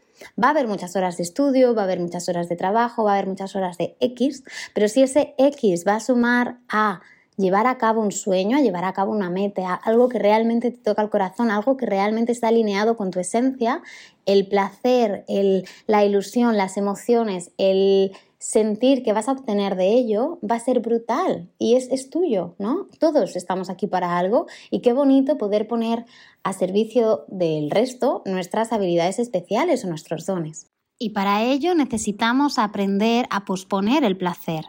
Va 0.40 0.48
a 0.48 0.50
haber 0.50 0.68
muchas 0.68 0.94
horas 0.96 1.16
de 1.16 1.24
estudio, 1.24 1.74
va 1.74 1.82
a 1.82 1.84
haber 1.84 2.00
muchas 2.00 2.28
horas 2.28 2.48
de 2.48 2.56
trabajo, 2.56 3.04
va 3.04 3.12
a 3.12 3.14
haber 3.14 3.26
muchas 3.26 3.56
horas 3.56 3.76
de 3.78 3.96
X, 4.00 4.44
pero 4.72 4.88
si 4.88 5.02
ese 5.02 5.34
X 5.38 5.84
va 5.86 5.96
a 5.96 6.00
sumar 6.00 6.58
a 6.68 7.00
llevar 7.36 7.66
a 7.66 7.78
cabo 7.78 8.00
un 8.00 8.12
sueño, 8.12 8.56
a 8.56 8.60
llevar 8.60 8.84
a 8.84 8.92
cabo 8.92 9.10
una 9.10 9.28
meta, 9.28 9.74
algo 9.74 10.08
que 10.08 10.18
realmente 10.18 10.70
te 10.70 10.78
toca 10.78 11.02
el 11.02 11.10
corazón, 11.10 11.50
algo 11.50 11.76
que 11.76 11.86
realmente 11.86 12.32
está 12.32 12.48
alineado 12.48 12.96
con 12.96 13.10
tu 13.10 13.18
esencia, 13.18 13.82
el 14.24 14.46
placer, 14.46 15.24
el, 15.26 15.66
la 15.86 16.04
ilusión, 16.04 16.56
las 16.56 16.76
emociones, 16.76 17.50
el 17.58 18.12
sentir 18.44 19.02
que 19.02 19.14
vas 19.14 19.26
a 19.26 19.32
obtener 19.32 19.74
de 19.74 19.94
ello 19.94 20.38
va 20.48 20.56
a 20.56 20.60
ser 20.60 20.80
brutal 20.80 21.50
y 21.58 21.76
es, 21.76 21.88
es, 21.90 22.10
tuyo, 22.10 22.56
¿no? 22.58 22.88
Todos 23.00 23.36
estamos 23.36 23.70
aquí 23.70 23.86
para 23.86 24.18
algo 24.18 24.46
y 24.70 24.80
qué 24.80 24.92
bonito 24.92 25.38
poder 25.38 25.66
poner 25.66 26.04
a 26.42 26.52
servicio 26.52 27.24
del 27.28 27.70
resto 27.70 28.22
nuestras 28.26 28.70
habilidades 28.70 29.18
especiales 29.18 29.82
o 29.84 29.88
nuestros 29.88 30.26
dones. 30.26 30.66
Y 30.98 31.10
para 31.10 31.42
ello 31.42 31.74
necesitamos 31.74 32.58
aprender 32.58 33.26
a 33.30 33.46
posponer 33.46 34.04
el 34.04 34.18
placer. 34.18 34.66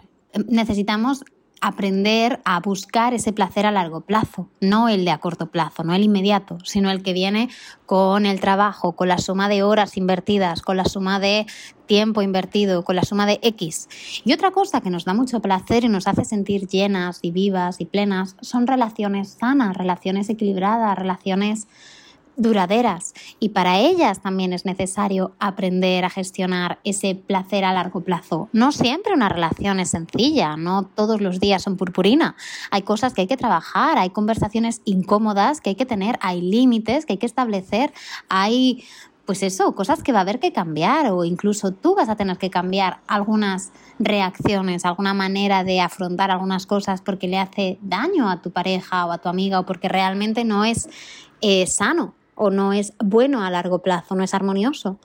Necesitamos 0.47 1.25
aprender 1.65 2.41
a 2.45 2.59
buscar 2.59 3.15
ese 3.15 3.33
placer 3.33 3.65
a 3.65 3.71
largo 3.71 4.01
plazo, 4.01 4.47
no 4.61 4.87
el 4.87 5.03
de 5.03 5.09
a 5.09 5.17
corto 5.17 5.47
plazo, 5.47 5.83
no 5.83 5.95
el 5.95 6.03
inmediato, 6.03 6.59
sino 6.63 6.91
el 6.91 7.01
que 7.01 7.11
viene 7.11 7.49
con 7.87 8.27
el 8.27 8.39
trabajo, 8.39 8.91
con 8.91 9.07
la 9.07 9.17
suma 9.17 9.49
de 9.49 9.63
horas 9.63 9.97
invertidas, 9.97 10.61
con 10.61 10.77
la 10.77 10.85
suma 10.85 11.19
de 11.19 11.47
tiempo 11.87 12.21
invertido, 12.21 12.83
con 12.83 12.95
la 12.95 13.01
suma 13.01 13.25
de 13.25 13.39
X. 13.41 13.89
Y 14.23 14.33
otra 14.33 14.51
cosa 14.51 14.79
que 14.81 14.91
nos 14.91 15.05
da 15.05 15.15
mucho 15.15 15.39
placer 15.39 15.83
y 15.83 15.89
nos 15.89 16.07
hace 16.07 16.23
sentir 16.23 16.67
llenas 16.67 17.17
y 17.23 17.31
vivas 17.31 17.81
y 17.81 17.85
plenas 17.85 18.35
son 18.41 18.67
relaciones 18.67 19.29
sanas, 19.29 19.75
relaciones 19.75 20.29
equilibradas, 20.29 20.95
relaciones 20.95 21.67
duraderas 22.37 23.13
y 23.39 23.49
para 23.49 23.79
ellas 23.79 24.21
también 24.21 24.53
es 24.53 24.65
necesario 24.65 25.33
aprender 25.39 26.05
a 26.05 26.09
gestionar 26.09 26.79
ese 26.83 27.15
placer 27.15 27.63
a 27.65 27.73
largo 27.73 28.01
plazo. 28.01 28.49
No 28.53 28.71
siempre 28.71 29.13
una 29.13 29.29
relación 29.29 29.79
es 29.79 29.91
sencilla, 29.91 30.57
no 30.57 30.83
todos 30.83 31.21
los 31.21 31.39
días 31.39 31.63
son 31.63 31.77
purpurina. 31.77 32.35
Hay 32.71 32.81
cosas 32.81 33.13
que 33.13 33.21
hay 33.21 33.27
que 33.27 33.37
trabajar, 33.37 33.97
hay 33.97 34.09
conversaciones 34.09 34.81
incómodas 34.85 35.61
que 35.61 35.71
hay 35.71 35.75
que 35.75 35.85
tener, 35.85 36.17
hay 36.21 36.41
límites 36.41 37.05
que 37.05 37.13
hay 37.13 37.17
que 37.17 37.25
establecer, 37.25 37.93
hay 38.29 38.83
pues 39.25 39.41
eso, 39.41 39.73
cosas 39.73 40.03
que 40.03 40.11
va 40.11 40.19
a 40.19 40.21
haber 40.21 40.39
que 40.39 40.53
cambiar 40.53 41.11
o 41.11 41.23
incluso 41.25 41.71
tú 41.71 41.95
vas 41.95 42.09
a 42.09 42.15
tener 42.15 42.37
que 42.37 42.51
cambiar 42.51 42.99
algunas 43.07 43.71
reacciones, 43.97 44.85
alguna 44.85 45.15
manera 45.15 45.63
de 45.63 45.81
afrontar 45.81 46.29
algunas 46.29 46.67
cosas 46.67 47.01
porque 47.01 47.27
le 47.27 47.39
hace 47.39 47.79
daño 47.81 48.29
a 48.29 48.41
tu 48.41 48.51
pareja 48.51 49.05
o 49.07 49.11
a 49.11 49.17
tu 49.17 49.27
amiga 49.27 49.59
o 49.59 49.65
porque 49.65 49.89
realmente 49.89 50.43
no 50.43 50.63
es 50.63 50.87
eh, 51.41 51.65
sano 51.65 52.13
o 52.35 52.49
no 52.49 52.73
es 52.73 52.93
bueno 53.03 53.43
a 53.43 53.49
largo 53.49 53.79
plazo, 53.79 54.15
no 54.15 54.23
es 54.23 54.33
armonioso. 54.33 54.99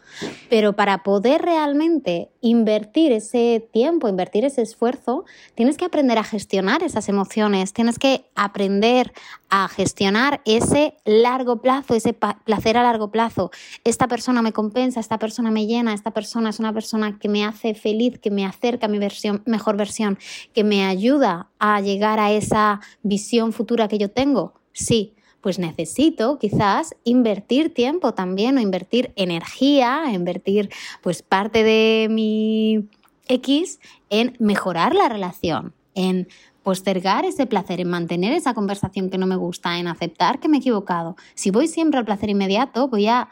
Pero 0.48 0.74
para 0.74 1.02
poder 1.02 1.42
realmente 1.42 2.30
invertir 2.40 3.12
ese 3.12 3.66
tiempo, 3.72 4.08
invertir 4.08 4.44
ese 4.44 4.62
esfuerzo, 4.62 5.24
tienes 5.54 5.76
que 5.76 5.84
aprender 5.84 6.18
a 6.18 6.24
gestionar 6.24 6.82
esas 6.82 7.08
emociones, 7.08 7.72
tienes 7.72 7.98
que 7.98 8.26
aprender 8.34 9.12
a 9.48 9.68
gestionar 9.68 10.40
ese 10.44 10.94
largo 11.04 11.60
plazo, 11.60 11.94
ese 11.94 12.12
placer 12.12 12.76
a 12.76 12.82
largo 12.82 13.10
plazo. 13.10 13.50
Esta 13.84 14.08
persona 14.08 14.42
me 14.42 14.52
compensa, 14.52 15.00
esta 15.00 15.18
persona 15.18 15.50
me 15.50 15.66
llena, 15.66 15.94
esta 15.94 16.10
persona 16.10 16.50
es 16.50 16.58
una 16.58 16.72
persona 16.72 17.18
que 17.18 17.28
me 17.28 17.44
hace 17.44 17.74
feliz, 17.74 18.18
que 18.18 18.30
me 18.30 18.44
acerca 18.44 18.86
a 18.86 18.88
mi 18.88 18.98
versión, 18.98 19.42
mejor 19.46 19.76
versión, 19.76 20.18
que 20.52 20.64
me 20.64 20.84
ayuda 20.84 21.48
a 21.58 21.80
llegar 21.80 22.18
a 22.18 22.32
esa 22.32 22.80
visión 23.02 23.52
futura 23.52 23.88
que 23.88 23.98
yo 23.98 24.10
tengo. 24.10 24.54
Sí, 24.72 25.14
pues 25.40 25.58
necesito 25.58 26.38
quizás 26.38 26.94
invertir 27.04 27.72
tiempo 27.72 28.14
también 28.14 28.58
o 28.58 28.60
invertir 28.60 29.12
energía, 29.16 30.04
invertir 30.12 30.70
pues 31.02 31.22
parte 31.22 31.64
de 31.64 32.08
mi 32.10 32.88
X 33.28 33.80
en 34.10 34.36
mejorar 34.38 34.94
la 34.94 35.08
relación, 35.08 35.72
en 35.94 36.28
postergar 36.62 37.24
ese 37.24 37.46
placer, 37.46 37.80
en 37.80 37.88
mantener 37.88 38.32
esa 38.32 38.54
conversación 38.54 39.08
que 39.10 39.18
no 39.18 39.26
me 39.26 39.36
gusta, 39.36 39.78
en 39.78 39.88
aceptar 39.88 40.40
que 40.40 40.48
me 40.48 40.58
he 40.58 40.60
equivocado. 40.60 41.16
Si 41.34 41.50
voy 41.50 41.68
siempre 41.68 41.98
al 41.98 42.04
placer 42.04 42.28
inmediato, 42.28 42.88
voy 42.88 43.06
a 43.06 43.28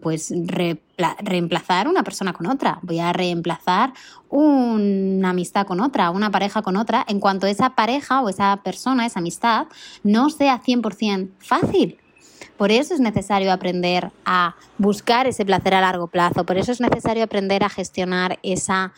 pues 0.00 0.32
reemplazar 1.20 1.88
una 1.88 2.02
persona 2.02 2.32
con 2.32 2.46
otra, 2.46 2.78
voy 2.82 3.00
a 3.00 3.12
reemplazar 3.12 3.92
una 4.30 5.30
amistad 5.30 5.66
con 5.66 5.80
otra, 5.80 6.10
una 6.10 6.30
pareja 6.30 6.62
con 6.62 6.76
otra, 6.76 7.04
en 7.06 7.20
cuanto 7.20 7.46
esa 7.46 7.70
pareja 7.70 8.22
o 8.22 8.28
esa 8.28 8.60
persona, 8.64 9.04
esa 9.04 9.20
amistad, 9.20 9.66
no 10.02 10.30
sea 10.30 10.62
100% 10.62 11.28
fácil. 11.38 11.98
Por 12.56 12.72
eso 12.72 12.94
es 12.94 13.00
necesario 13.00 13.52
aprender 13.52 14.10
a 14.24 14.56
buscar 14.78 15.26
ese 15.26 15.44
placer 15.44 15.74
a 15.74 15.80
largo 15.80 16.08
plazo, 16.08 16.44
por 16.44 16.56
eso 16.56 16.72
es 16.72 16.80
necesario 16.80 17.22
aprender 17.22 17.62
a 17.62 17.68
gestionar 17.68 18.38
esa 18.42 18.92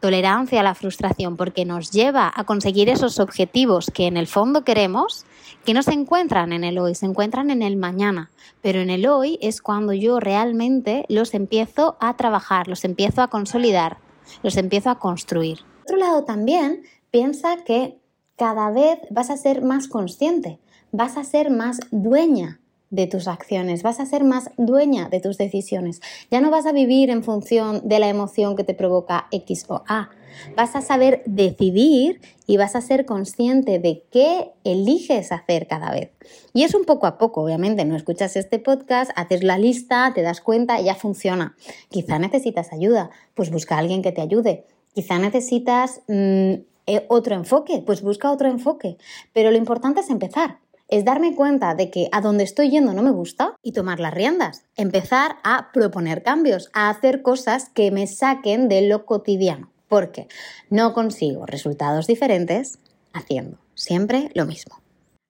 tolerancia 0.00 0.60
a 0.60 0.64
la 0.64 0.74
frustración, 0.74 1.36
porque 1.36 1.64
nos 1.64 1.90
lleva 1.90 2.32
a 2.34 2.44
conseguir 2.44 2.88
esos 2.88 3.20
objetivos 3.20 3.90
que 3.92 4.06
en 4.06 4.16
el 4.16 4.26
fondo 4.26 4.64
queremos, 4.64 5.26
que 5.64 5.74
no 5.74 5.82
se 5.82 5.92
encuentran 5.92 6.52
en 6.52 6.64
el 6.64 6.78
hoy, 6.78 6.94
se 6.94 7.06
encuentran 7.06 7.50
en 7.50 7.62
el 7.62 7.76
mañana. 7.76 8.30
Pero 8.62 8.80
en 8.80 8.90
el 8.90 9.06
hoy 9.06 9.38
es 9.42 9.62
cuando 9.62 9.92
yo 9.92 10.20
realmente 10.20 11.04
los 11.08 11.34
empiezo 11.34 11.96
a 12.00 12.16
trabajar, 12.16 12.68
los 12.68 12.84
empiezo 12.84 13.22
a 13.22 13.28
consolidar, 13.28 13.98
los 14.42 14.56
empiezo 14.56 14.90
a 14.90 14.98
construir. 14.98 15.58
Por 15.86 15.96
otro 15.96 15.96
lado, 15.96 16.24
también 16.24 16.82
piensa 17.10 17.56
que 17.64 17.98
cada 18.36 18.70
vez 18.70 18.98
vas 19.10 19.30
a 19.30 19.36
ser 19.36 19.62
más 19.62 19.88
consciente, 19.88 20.58
vas 20.92 21.16
a 21.16 21.24
ser 21.24 21.50
más 21.50 21.80
dueña 21.90 22.60
de 22.90 23.06
tus 23.06 23.28
acciones, 23.28 23.82
vas 23.82 24.00
a 24.00 24.06
ser 24.06 24.24
más 24.24 24.50
dueña 24.56 25.08
de 25.08 25.20
tus 25.20 25.38
decisiones. 25.38 26.00
Ya 26.30 26.40
no 26.40 26.50
vas 26.50 26.66
a 26.66 26.72
vivir 26.72 27.10
en 27.10 27.22
función 27.22 27.82
de 27.88 27.98
la 28.00 28.08
emoción 28.08 28.56
que 28.56 28.64
te 28.64 28.74
provoca 28.74 29.28
X 29.30 29.66
o 29.68 29.82
A. 29.86 30.10
Vas 30.56 30.76
a 30.76 30.82
saber 30.82 31.22
decidir 31.26 32.20
y 32.46 32.56
vas 32.56 32.76
a 32.76 32.80
ser 32.80 33.06
consciente 33.06 33.78
de 33.78 34.04
qué 34.10 34.50
eliges 34.64 35.32
hacer 35.32 35.66
cada 35.66 35.90
vez. 35.90 36.10
Y 36.52 36.64
es 36.64 36.74
un 36.74 36.84
poco 36.84 37.06
a 37.06 37.18
poco, 37.18 37.42
obviamente, 37.42 37.84
no 37.84 37.96
escuchas 37.96 38.36
este 38.36 38.58
podcast, 38.58 39.10
haces 39.16 39.42
la 39.42 39.58
lista, 39.58 40.12
te 40.14 40.22
das 40.22 40.40
cuenta 40.40 40.80
ya 40.80 40.94
funciona. 40.94 41.56
Quizá 41.90 42.18
necesitas 42.18 42.72
ayuda, 42.72 43.10
pues 43.34 43.50
busca 43.50 43.76
a 43.76 43.78
alguien 43.78 44.02
que 44.02 44.12
te 44.12 44.20
ayude. 44.20 44.64
Quizá 44.94 45.18
necesitas 45.18 46.02
mm, 46.08 46.54
eh, 46.86 47.06
otro 47.08 47.34
enfoque, 47.34 47.82
pues 47.84 48.02
busca 48.02 48.30
otro 48.30 48.48
enfoque. 48.48 48.96
Pero 49.32 49.50
lo 49.50 49.56
importante 49.56 50.00
es 50.00 50.10
empezar 50.10 50.58
es 50.90 51.04
darme 51.04 51.34
cuenta 51.34 51.74
de 51.74 51.90
que 51.90 52.08
a 52.12 52.20
donde 52.20 52.44
estoy 52.44 52.70
yendo 52.70 52.92
no 52.92 53.02
me 53.02 53.12
gusta 53.12 53.54
y 53.62 53.72
tomar 53.72 54.00
las 54.00 54.12
riendas. 54.12 54.64
Empezar 54.76 55.36
a 55.44 55.70
proponer 55.72 56.22
cambios, 56.22 56.68
a 56.72 56.90
hacer 56.90 57.22
cosas 57.22 57.70
que 57.70 57.90
me 57.90 58.06
saquen 58.06 58.68
de 58.68 58.82
lo 58.82 59.06
cotidiano. 59.06 59.69
Porque 59.90 60.28
no 60.70 60.94
consigo 60.94 61.44
resultados 61.46 62.06
diferentes 62.06 62.78
haciendo 63.12 63.58
siempre 63.74 64.30
lo 64.34 64.46
mismo. 64.46 64.80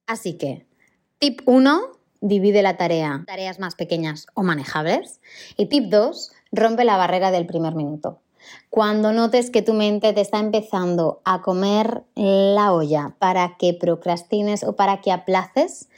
Así 0.06 0.34
que, 0.34 0.66
tip 1.18 1.40
1, 1.46 1.80
divide 2.20 2.62
la 2.62 2.76
tarea 2.76 3.24
tareas 3.26 3.58
más 3.58 3.74
pequeñas 3.74 4.26
o 4.34 4.42
manejables. 4.42 5.20
Y 5.56 5.66
tip 5.66 5.86
2, 5.86 6.32
rompe 6.52 6.84
la 6.84 6.98
barrera 6.98 7.30
del 7.30 7.46
primer 7.46 7.74
minuto. 7.74 8.20
Cuando 8.68 9.12
notes 9.12 9.50
que 9.50 9.62
tu 9.62 9.72
mente 9.72 10.12
te 10.12 10.20
está 10.20 10.38
empezando 10.38 11.22
a 11.24 11.40
comer 11.40 12.02
la 12.14 12.72
olla 12.72 13.14
para 13.18 13.56
que 13.56 13.72
procrastines 13.72 14.62
o 14.62 14.76
para 14.76 15.00
que 15.00 15.10
aplaces, 15.10 15.88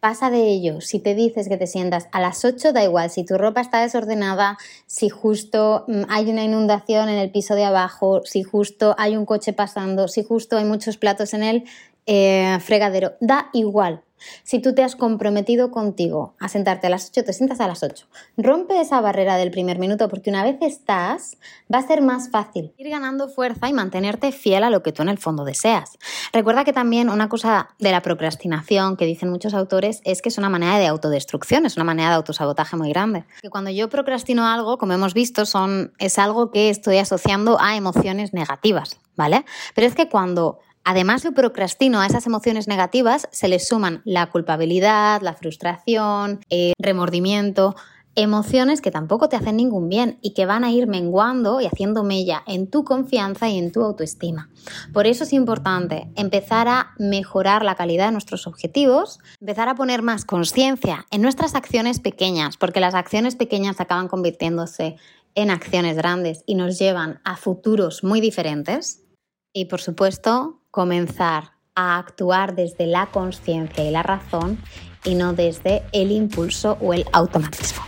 pasa 0.00 0.30
de 0.30 0.48
ello. 0.48 0.80
Si 0.80 0.98
te 1.00 1.14
dices 1.14 1.48
que 1.48 1.56
te 1.56 1.66
sientas 1.66 2.08
a 2.12 2.20
las 2.20 2.44
8, 2.44 2.72
da 2.72 2.84
igual. 2.84 3.10
Si 3.10 3.24
tu 3.24 3.36
ropa 3.38 3.60
está 3.60 3.80
desordenada, 3.80 4.58
si 4.86 5.08
justo 5.08 5.84
mm, 5.88 6.02
hay 6.08 6.30
una 6.30 6.44
inundación 6.44 7.08
en 7.08 7.18
el 7.18 7.30
piso 7.30 7.54
de 7.54 7.64
abajo, 7.64 8.22
si 8.24 8.42
justo 8.42 8.94
hay 8.98 9.16
un 9.16 9.26
coche 9.26 9.52
pasando, 9.52 10.08
si 10.08 10.24
justo 10.24 10.56
hay 10.56 10.64
muchos 10.64 10.96
platos 10.96 11.34
en 11.34 11.42
el 11.42 11.64
eh, 12.06 12.58
fregadero, 12.60 13.12
da 13.20 13.50
igual. 13.52 14.02
Si 14.42 14.60
tú 14.60 14.74
te 14.74 14.82
has 14.82 14.96
comprometido 14.96 15.70
contigo 15.70 16.34
a 16.38 16.48
sentarte 16.48 16.86
a 16.86 16.90
las 16.90 17.08
8, 17.10 17.24
te 17.24 17.32
sientas 17.32 17.60
a 17.60 17.68
las 17.68 17.82
8. 17.82 18.06
Rompe 18.36 18.80
esa 18.80 19.00
barrera 19.00 19.36
del 19.36 19.50
primer 19.50 19.78
minuto 19.78 20.08
porque 20.08 20.30
una 20.30 20.44
vez 20.44 20.56
estás, 20.60 21.36
va 21.72 21.78
a 21.78 21.86
ser 21.86 22.02
más 22.02 22.30
fácil 22.30 22.72
ir 22.76 22.88
ganando 22.88 23.28
fuerza 23.28 23.68
y 23.68 23.72
mantenerte 23.72 24.32
fiel 24.32 24.64
a 24.64 24.70
lo 24.70 24.82
que 24.82 24.92
tú 24.92 25.02
en 25.02 25.08
el 25.08 25.18
fondo 25.18 25.44
deseas. 25.44 25.98
Recuerda 26.32 26.64
que 26.64 26.72
también 26.72 27.10
una 27.10 27.28
cosa 27.28 27.70
de 27.78 27.90
la 27.90 28.02
procrastinación 28.02 28.96
que 28.96 29.06
dicen 29.06 29.30
muchos 29.30 29.54
autores 29.54 30.00
es 30.04 30.22
que 30.22 30.28
es 30.28 30.38
una 30.38 30.48
manera 30.48 30.78
de 30.78 30.86
autodestrucción, 30.86 31.66
es 31.66 31.76
una 31.76 31.84
manera 31.84 32.10
de 32.10 32.16
autosabotaje 32.16 32.76
muy 32.76 32.90
grande. 32.90 33.24
Que 33.42 33.50
cuando 33.50 33.70
yo 33.70 33.88
procrastino 33.88 34.46
algo, 34.46 34.78
como 34.78 34.92
hemos 34.92 35.14
visto, 35.14 35.46
son, 35.46 35.92
es 35.98 36.18
algo 36.18 36.50
que 36.50 36.70
estoy 36.70 36.98
asociando 36.98 37.58
a 37.60 37.76
emociones 37.76 38.32
negativas, 38.32 38.98
¿vale? 39.16 39.44
Pero 39.74 39.86
es 39.86 39.94
que 39.94 40.08
cuando 40.08 40.60
Además 40.90 41.22
de 41.22 41.32
procrastino 41.32 42.00
a 42.00 42.06
esas 42.06 42.24
emociones 42.24 42.66
negativas, 42.66 43.28
se 43.30 43.46
le 43.46 43.58
suman 43.58 44.00
la 44.06 44.30
culpabilidad, 44.30 45.20
la 45.20 45.34
frustración, 45.34 46.40
el 46.48 46.72
remordimiento, 46.78 47.76
emociones 48.14 48.80
que 48.80 48.90
tampoco 48.90 49.28
te 49.28 49.36
hacen 49.36 49.58
ningún 49.58 49.90
bien 49.90 50.18
y 50.22 50.32
que 50.32 50.46
van 50.46 50.64
a 50.64 50.70
ir 50.70 50.86
menguando 50.86 51.60
y 51.60 51.66
haciendo 51.66 52.04
mella 52.04 52.42
en 52.46 52.70
tu 52.70 52.84
confianza 52.84 53.50
y 53.50 53.58
en 53.58 53.70
tu 53.70 53.82
autoestima. 53.82 54.48
Por 54.94 55.06
eso 55.06 55.24
es 55.24 55.34
importante 55.34 56.10
empezar 56.16 56.68
a 56.68 56.94
mejorar 56.98 57.66
la 57.66 57.74
calidad 57.74 58.06
de 58.06 58.12
nuestros 58.12 58.46
objetivos, 58.46 59.18
empezar 59.42 59.68
a 59.68 59.74
poner 59.74 60.00
más 60.00 60.24
conciencia 60.24 61.04
en 61.10 61.20
nuestras 61.20 61.54
acciones 61.54 62.00
pequeñas, 62.00 62.56
porque 62.56 62.80
las 62.80 62.94
acciones 62.94 63.36
pequeñas 63.36 63.78
acaban 63.78 64.08
convirtiéndose 64.08 64.96
en 65.34 65.50
acciones 65.50 65.98
grandes 65.98 66.44
y 66.46 66.54
nos 66.54 66.78
llevan 66.78 67.20
a 67.24 67.36
futuros 67.36 68.02
muy 68.02 68.22
diferentes. 68.22 69.04
Y 69.52 69.66
por 69.66 69.80
supuesto, 69.82 70.58
comenzar 70.70 71.52
a 71.74 71.98
actuar 71.98 72.54
desde 72.54 72.86
la 72.86 73.06
conciencia 73.06 73.84
y 73.84 73.90
la 73.90 74.02
razón 74.02 74.58
y 75.04 75.14
no 75.14 75.32
desde 75.32 75.82
el 75.92 76.10
impulso 76.10 76.76
o 76.80 76.92
el 76.92 77.04
automatismo. 77.12 77.87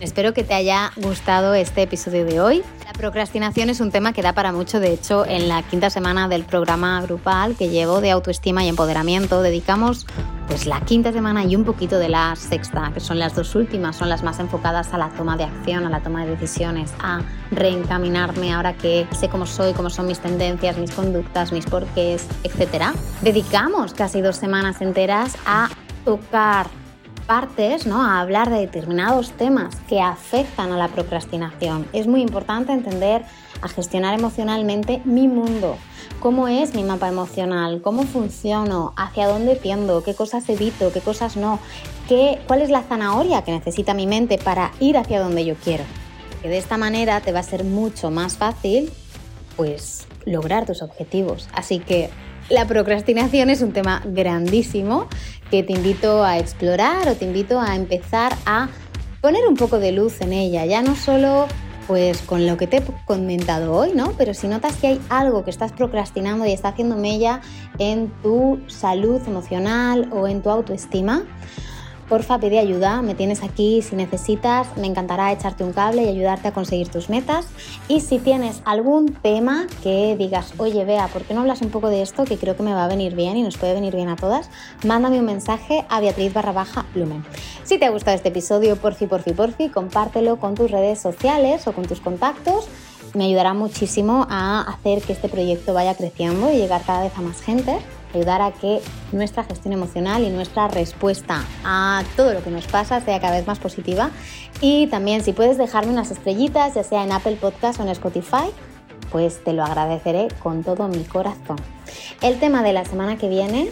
Espero 0.00 0.32
que 0.32 0.44
te 0.44 0.54
haya 0.54 0.92
gustado 0.96 1.52
este 1.52 1.82
episodio 1.82 2.24
de 2.24 2.40
hoy. 2.40 2.62
La 2.86 2.92
procrastinación 2.94 3.68
es 3.68 3.80
un 3.80 3.90
tema 3.90 4.14
que 4.14 4.22
da 4.22 4.32
para 4.32 4.50
mucho. 4.50 4.80
De 4.80 4.94
hecho, 4.94 5.26
en 5.26 5.46
la 5.46 5.62
quinta 5.62 5.90
semana 5.90 6.26
del 6.26 6.44
programa 6.44 7.02
grupal 7.02 7.54
que 7.54 7.68
llevo 7.68 8.00
de 8.00 8.10
autoestima 8.10 8.64
y 8.64 8.68
empoderamiento, 8.68 9.42
dedicamos 9.42 10.06
pues 10.48 10.64
la 10.64 10.80
quinta 10.80 11.12
semana 11.12 11.44
y 11.44 11.54
un 11.54 11.64
poquito 11.64 11.98
de 11.98 12.08
la 12.08 12.34
sexta, 12.34 12.90
que 12.94 13.00
son 13.00 13.18
las 13.18 13.36
dos 13.36 13.54
últimas, 13.54 13.94
son 13.94 14.08
las 14.08 14.22
más 14.22 14.40
enfocadas 14.40 14.94
a 14.94 14.98
la 14.98 15.10
toma 15.10 15.36
de 15.36 15.44
acción, 15.44 15.84
a 15.84 15.90
la 15.90 16.00
toma 16.00 16.24
de 16.24 16.30
decisiones, 16.30 16.94
a 16.98 17.20
reencaminarme 17.50 18.54
ahora 18.54 18.72
que 18.72 19.06
sé 19.12 19.28
cómo 19.28 19.44
soy, 19.44 19.74
cómo 19.74 19.90
son 19.90 20.06
mis 20.06 20.18
tendencias, 20.18 20.78
mis 20.78 20.92
conductas, 20.92 21.52
mis 21.52 21.66
porqués, 21.66 22.26
etc. 22.42 22.86
Dedicamos 23.20 23.92
casi 23.92 24.22
dos 24.22 24.36
semanas 24.36 24.80
enteras 24.80 25.36
a 25.46 25.68
tocar 26.06 26.79
partes, 27.30 27.86
¿no? 27.86 28.02
a 28.02 28.20
hablar 28.20 28.50
de 28.50 28.58
determinados 28.58 29.30
temas 29.30 29.76
que 29.88 30.00
afectan 30.00 30.72
a 30.72 30.76
la 30.76 30.88
procrastinación. 30.88 31.86
Es 31.92 32.08
muy 32.08 32.22
importante 32.22 32.72
entender 32.72 33.22
a 33.62 33.68
gestionar 33.68 34.18
emocionalmente 34.18 35.00
mi 35.04 35.28
mundo, 35.28 35.76
cómo 36.18 36.48
es 36.48 36.74
mi 36.74 36.82
mapa 36.82 37.06
emocional, 37.06 37.82
cómo 37.82 38.02
funciono, 38.02 38.94
hacia 38.96 39.28
dónde 39.28 39.54
tiendo, 39.54 40.02
qué 40.02 40.12
cosas 40.12 40.48
evito, 40.48 40.92
qué 40.92 41.00
cosas 41.02 41.36
no, 41.36 41.60
qué, 42.08 42.40
cuál 42.48 42.62
es 42.62 42.70
la 42.70 42.82
zanahoria 42.82 43.42
que 43.42 43.52
necesita 43.52 43.94
mi 43.94 44.08
mente 44.08 44.36
para 44.36 44.72
ir 44.80 44.98
hacia 44.98 45.20
donde 45.20 45.44
yo 45.44 45.54
quiero. 45.54 45.84
Que 46.42 46.48
de 46.48 46.58
esta 46.58 46.78
manera 46.78 47.20
te 47.20 47.30
va 47.30 47.38
a 47.38 47.44
ser 47.44 47.62
mucho 47.62 48.10
más 48.10 48.38
fácil 48.38 48.90
pues 49.56 50.08
lograr 50.24 50.66
tus 50.66 50.82
objetivos. 50.82 51.48
Así 51.52 51.78
que 51.78 52.10
la 52.50 52.66
procrastinación 52.66 53.48
es 53.48 53.62
un 53.62 53.72
tema 53.72 54.02
grandísimo 54.04 55.06
que 55.50 55.62
te 55.62 55.72
invito 55.72 56.24
a 56.24 56.38
explorar 56.38 57.08
o 57.08 57.14
te 57.14 57.24
invito 57.24 57.60
a 57.60 57.76
empezar 57.76 58.36
a 58.44 58.68
poner 59.20 59.46
un 59.48 59.54
poco 59.54 59.78
de 59.78 59.92
luz 59.92 60.20
en 60.20 60.32
ella, 60.32 60.66
ya 60.66 60.82
no 60.82 60.96
solo 60.96 61.46
pues 61.86 62.18
con 62.22 62.46
lo 62.46 62.56
que 62.56 62.66
te 62.66 62.78
he 62.78 62.82
comentado 63.04 63.72
hoy, 63.72 63.92
¿no? 63.94 64.12
Pero 64.16 64.32
si 64.34 64.46
notas 64.46 64.76
que 64.76 64.86
hay 64.88 65.00
algo 65.08 65.44
que 65.44 65.50
estás 65.50 65.72
procrastinando 65.72 66.46
y 66.46 66.52
está 66.52 66.68
haciendo 66.68 66.96
mella 66.96 67.40
en 67.78 68.12
tu 68.22 68.60
salud 68.68 69.20
emocional 69.26 70.08
o 70.12 70.28
en 70.28 70.40
tu 70.40 70.50
autoestima, 70.50 71.24
porfa 72.10 72.40
pide 72.40 72.58
ayuda, 72.58 73.02
me 73.02 73.14
tienes 73.14 73.44
aquí 73.44 73.82
si 73.82 73.94
necesitas, 73.94 74.76
me 74.76 74.88
encantará 74.88 75.30
echarte 75.30 75.62
un 75.62 75.72
cable 75.72 76.02
y 76.02 76.08
ayudarte 76.08 76.48
a 76.48 76.52
conseguir 76.52 76.88
tus 76.88 77.08
metas. 77.08 77.46
Y 77.86 78.00
si 78.00 78.18
tienes 78.18 78.62
algún 78.64 79.14
tema 79.14 79.68
que 79.84 80.16
digas, 80.18 80.52
oye, 80.58 80.84
vea, 80.84 81.06
¿por 81.06 81.22
qué 81.22 81.34
no 81.34 81.42
hablas 81.42 81.62
un 81.62 81.70
poco 81.70 81.88
de 81.88 82.02
esto 82.02 82.24
que 82.24 82.36
creo 82.36 82.56
que 82.56 82.64
me 82.64 82.74
va 82.74 82.84
a 82.84 82.88
venir 82.88 83.14
bien 83.14 83.36
y 83.36 83.42
nos 83.44 83.56
puede 83.56 83.74
venir 83.74 83.94
bien 83.94 84.08
a 84.08 84.16
todas? 84.16 84.50
Mándame 84.84 85.20
un 85.20 85.24
mensaje 85.24 85.86
a 85.88 86.00
Beatriz 86.00 86.34
barra 86.34 86.50
baja 86.50 86.84
Lumen. 86.96 87.24
Si 87.62 87.78
te 87.78 87.86
ha 87.86 87.90
gustado 87.90 88.16
este 88.16 88.30
episodio, 88.30 88.74
porfi, 88.74 89.06
porfi, 89.06 89.32
porfi, 89.32 89.68
compártelo 89.68 90.36
con 90.40 90.56
tus 90.56 90.68
redes 90.72 91.00
sociales 91.00 91.68
o 91.68 91.72
con 91.72 91.86
tus 91.86 92.00
contactos 92.00 92.66
me 93.14 93.24
ayudará 93.24 93.54
muchísimo 93.54 94.24
a 94.30 94.60
hacer 94.60 95.02
que 95.02 95.12
este 95.12 95.28
proyecto 95.28 95.74
vaya 95.74 95.96
creciendo 95.96 96.52
y 96.52 96.58
llegar 96.58 96.82
cada 96.86 97.02
vez 97.02 97.12
a 97.16 97.20
más 97.22 97.40
gente 97.40 97.76
ayudar 98.14 98.42
a 98.42 98.52
que 98.52 98.80
nuestra 99.12 99.44
gestión 99.44 99.72
emocional 99.72 100.22
y 100.22 100.30
nuestra 100.30 100.68
respuesta 100.68 101.44
a 101.64 102.02
todo 102.16 102.34
lo 102.34 102.42
que 102.42 102.50
nos 102.50 102.66
pasa 102.66 103.00
sea 103.00 103.20
cada 103.20 103.36
vez 103.36 103.46
más 103.46 103.58
positiva. 103.58 104.10
Y 104.60 104.86
también 104.88 105.22
si 105.22 105.32
puedes 105.32 105.58
dejarme 105.58 105.92
unas 105.92 106.10
estrellitas, 106.10 106.74
ya 106.74 106.84
sea 106.84 107.04
en 107.04 107.12
Apple 107.12 107.36
Podcast 107.36 107.80
o 107.80 107.82
en 107.82 107.88
Spotify, 107.90 108.50
pues 109.10 109.42
te 109.42 109.52
lo 109.52 109.64
agradeceré 109.64 110.28
con 110.42 110.62
todo 110.62 110.88
mi 110.88 111.04
corazón. 111.04 111.56
El 112.20 112.38
tema 112.38 112.62
de 112.62 112.72
la 112.72 112.84
semana 112.84 113.16
que 113.16 113.28
viene 113.28 113.70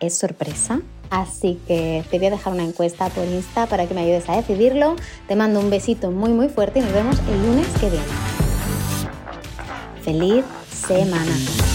es 0.00 0.16
sorpresa, 0.18 0.80
así 1.10 1.60
que 1.66 2.04
te 2.10 2.18
voy 2.18 2.26
a 2.26 2.30
dejar 2.30 2.52
una 2.52 2.64
encuesta 2.64 3.08
por 3.08 3.24
Insta 3.26 3.66
para 3.66 3.86
que 3.86 3.94
me 3.94 4.02
ayudes 4.02 4.28
a 4.28 4.36
decidirlo. 4.36 4.96
Te 5.28 5.36
mando 5.36 5.60
un 5.60 5.70
besito 5.70 6.10
muy 6.10 6.32
muy 6.32 6.48
fuerte 6.48 6.80
y 6.80 6.82
nos 6.82 6.92
vemos 6.92 7.18
el 7.30 7.46
lunes 7.46 7.66
que 7.80 7.90
viene. 7.90 8.04
Feliz 10.02 10.44
semana. 10.68 11.73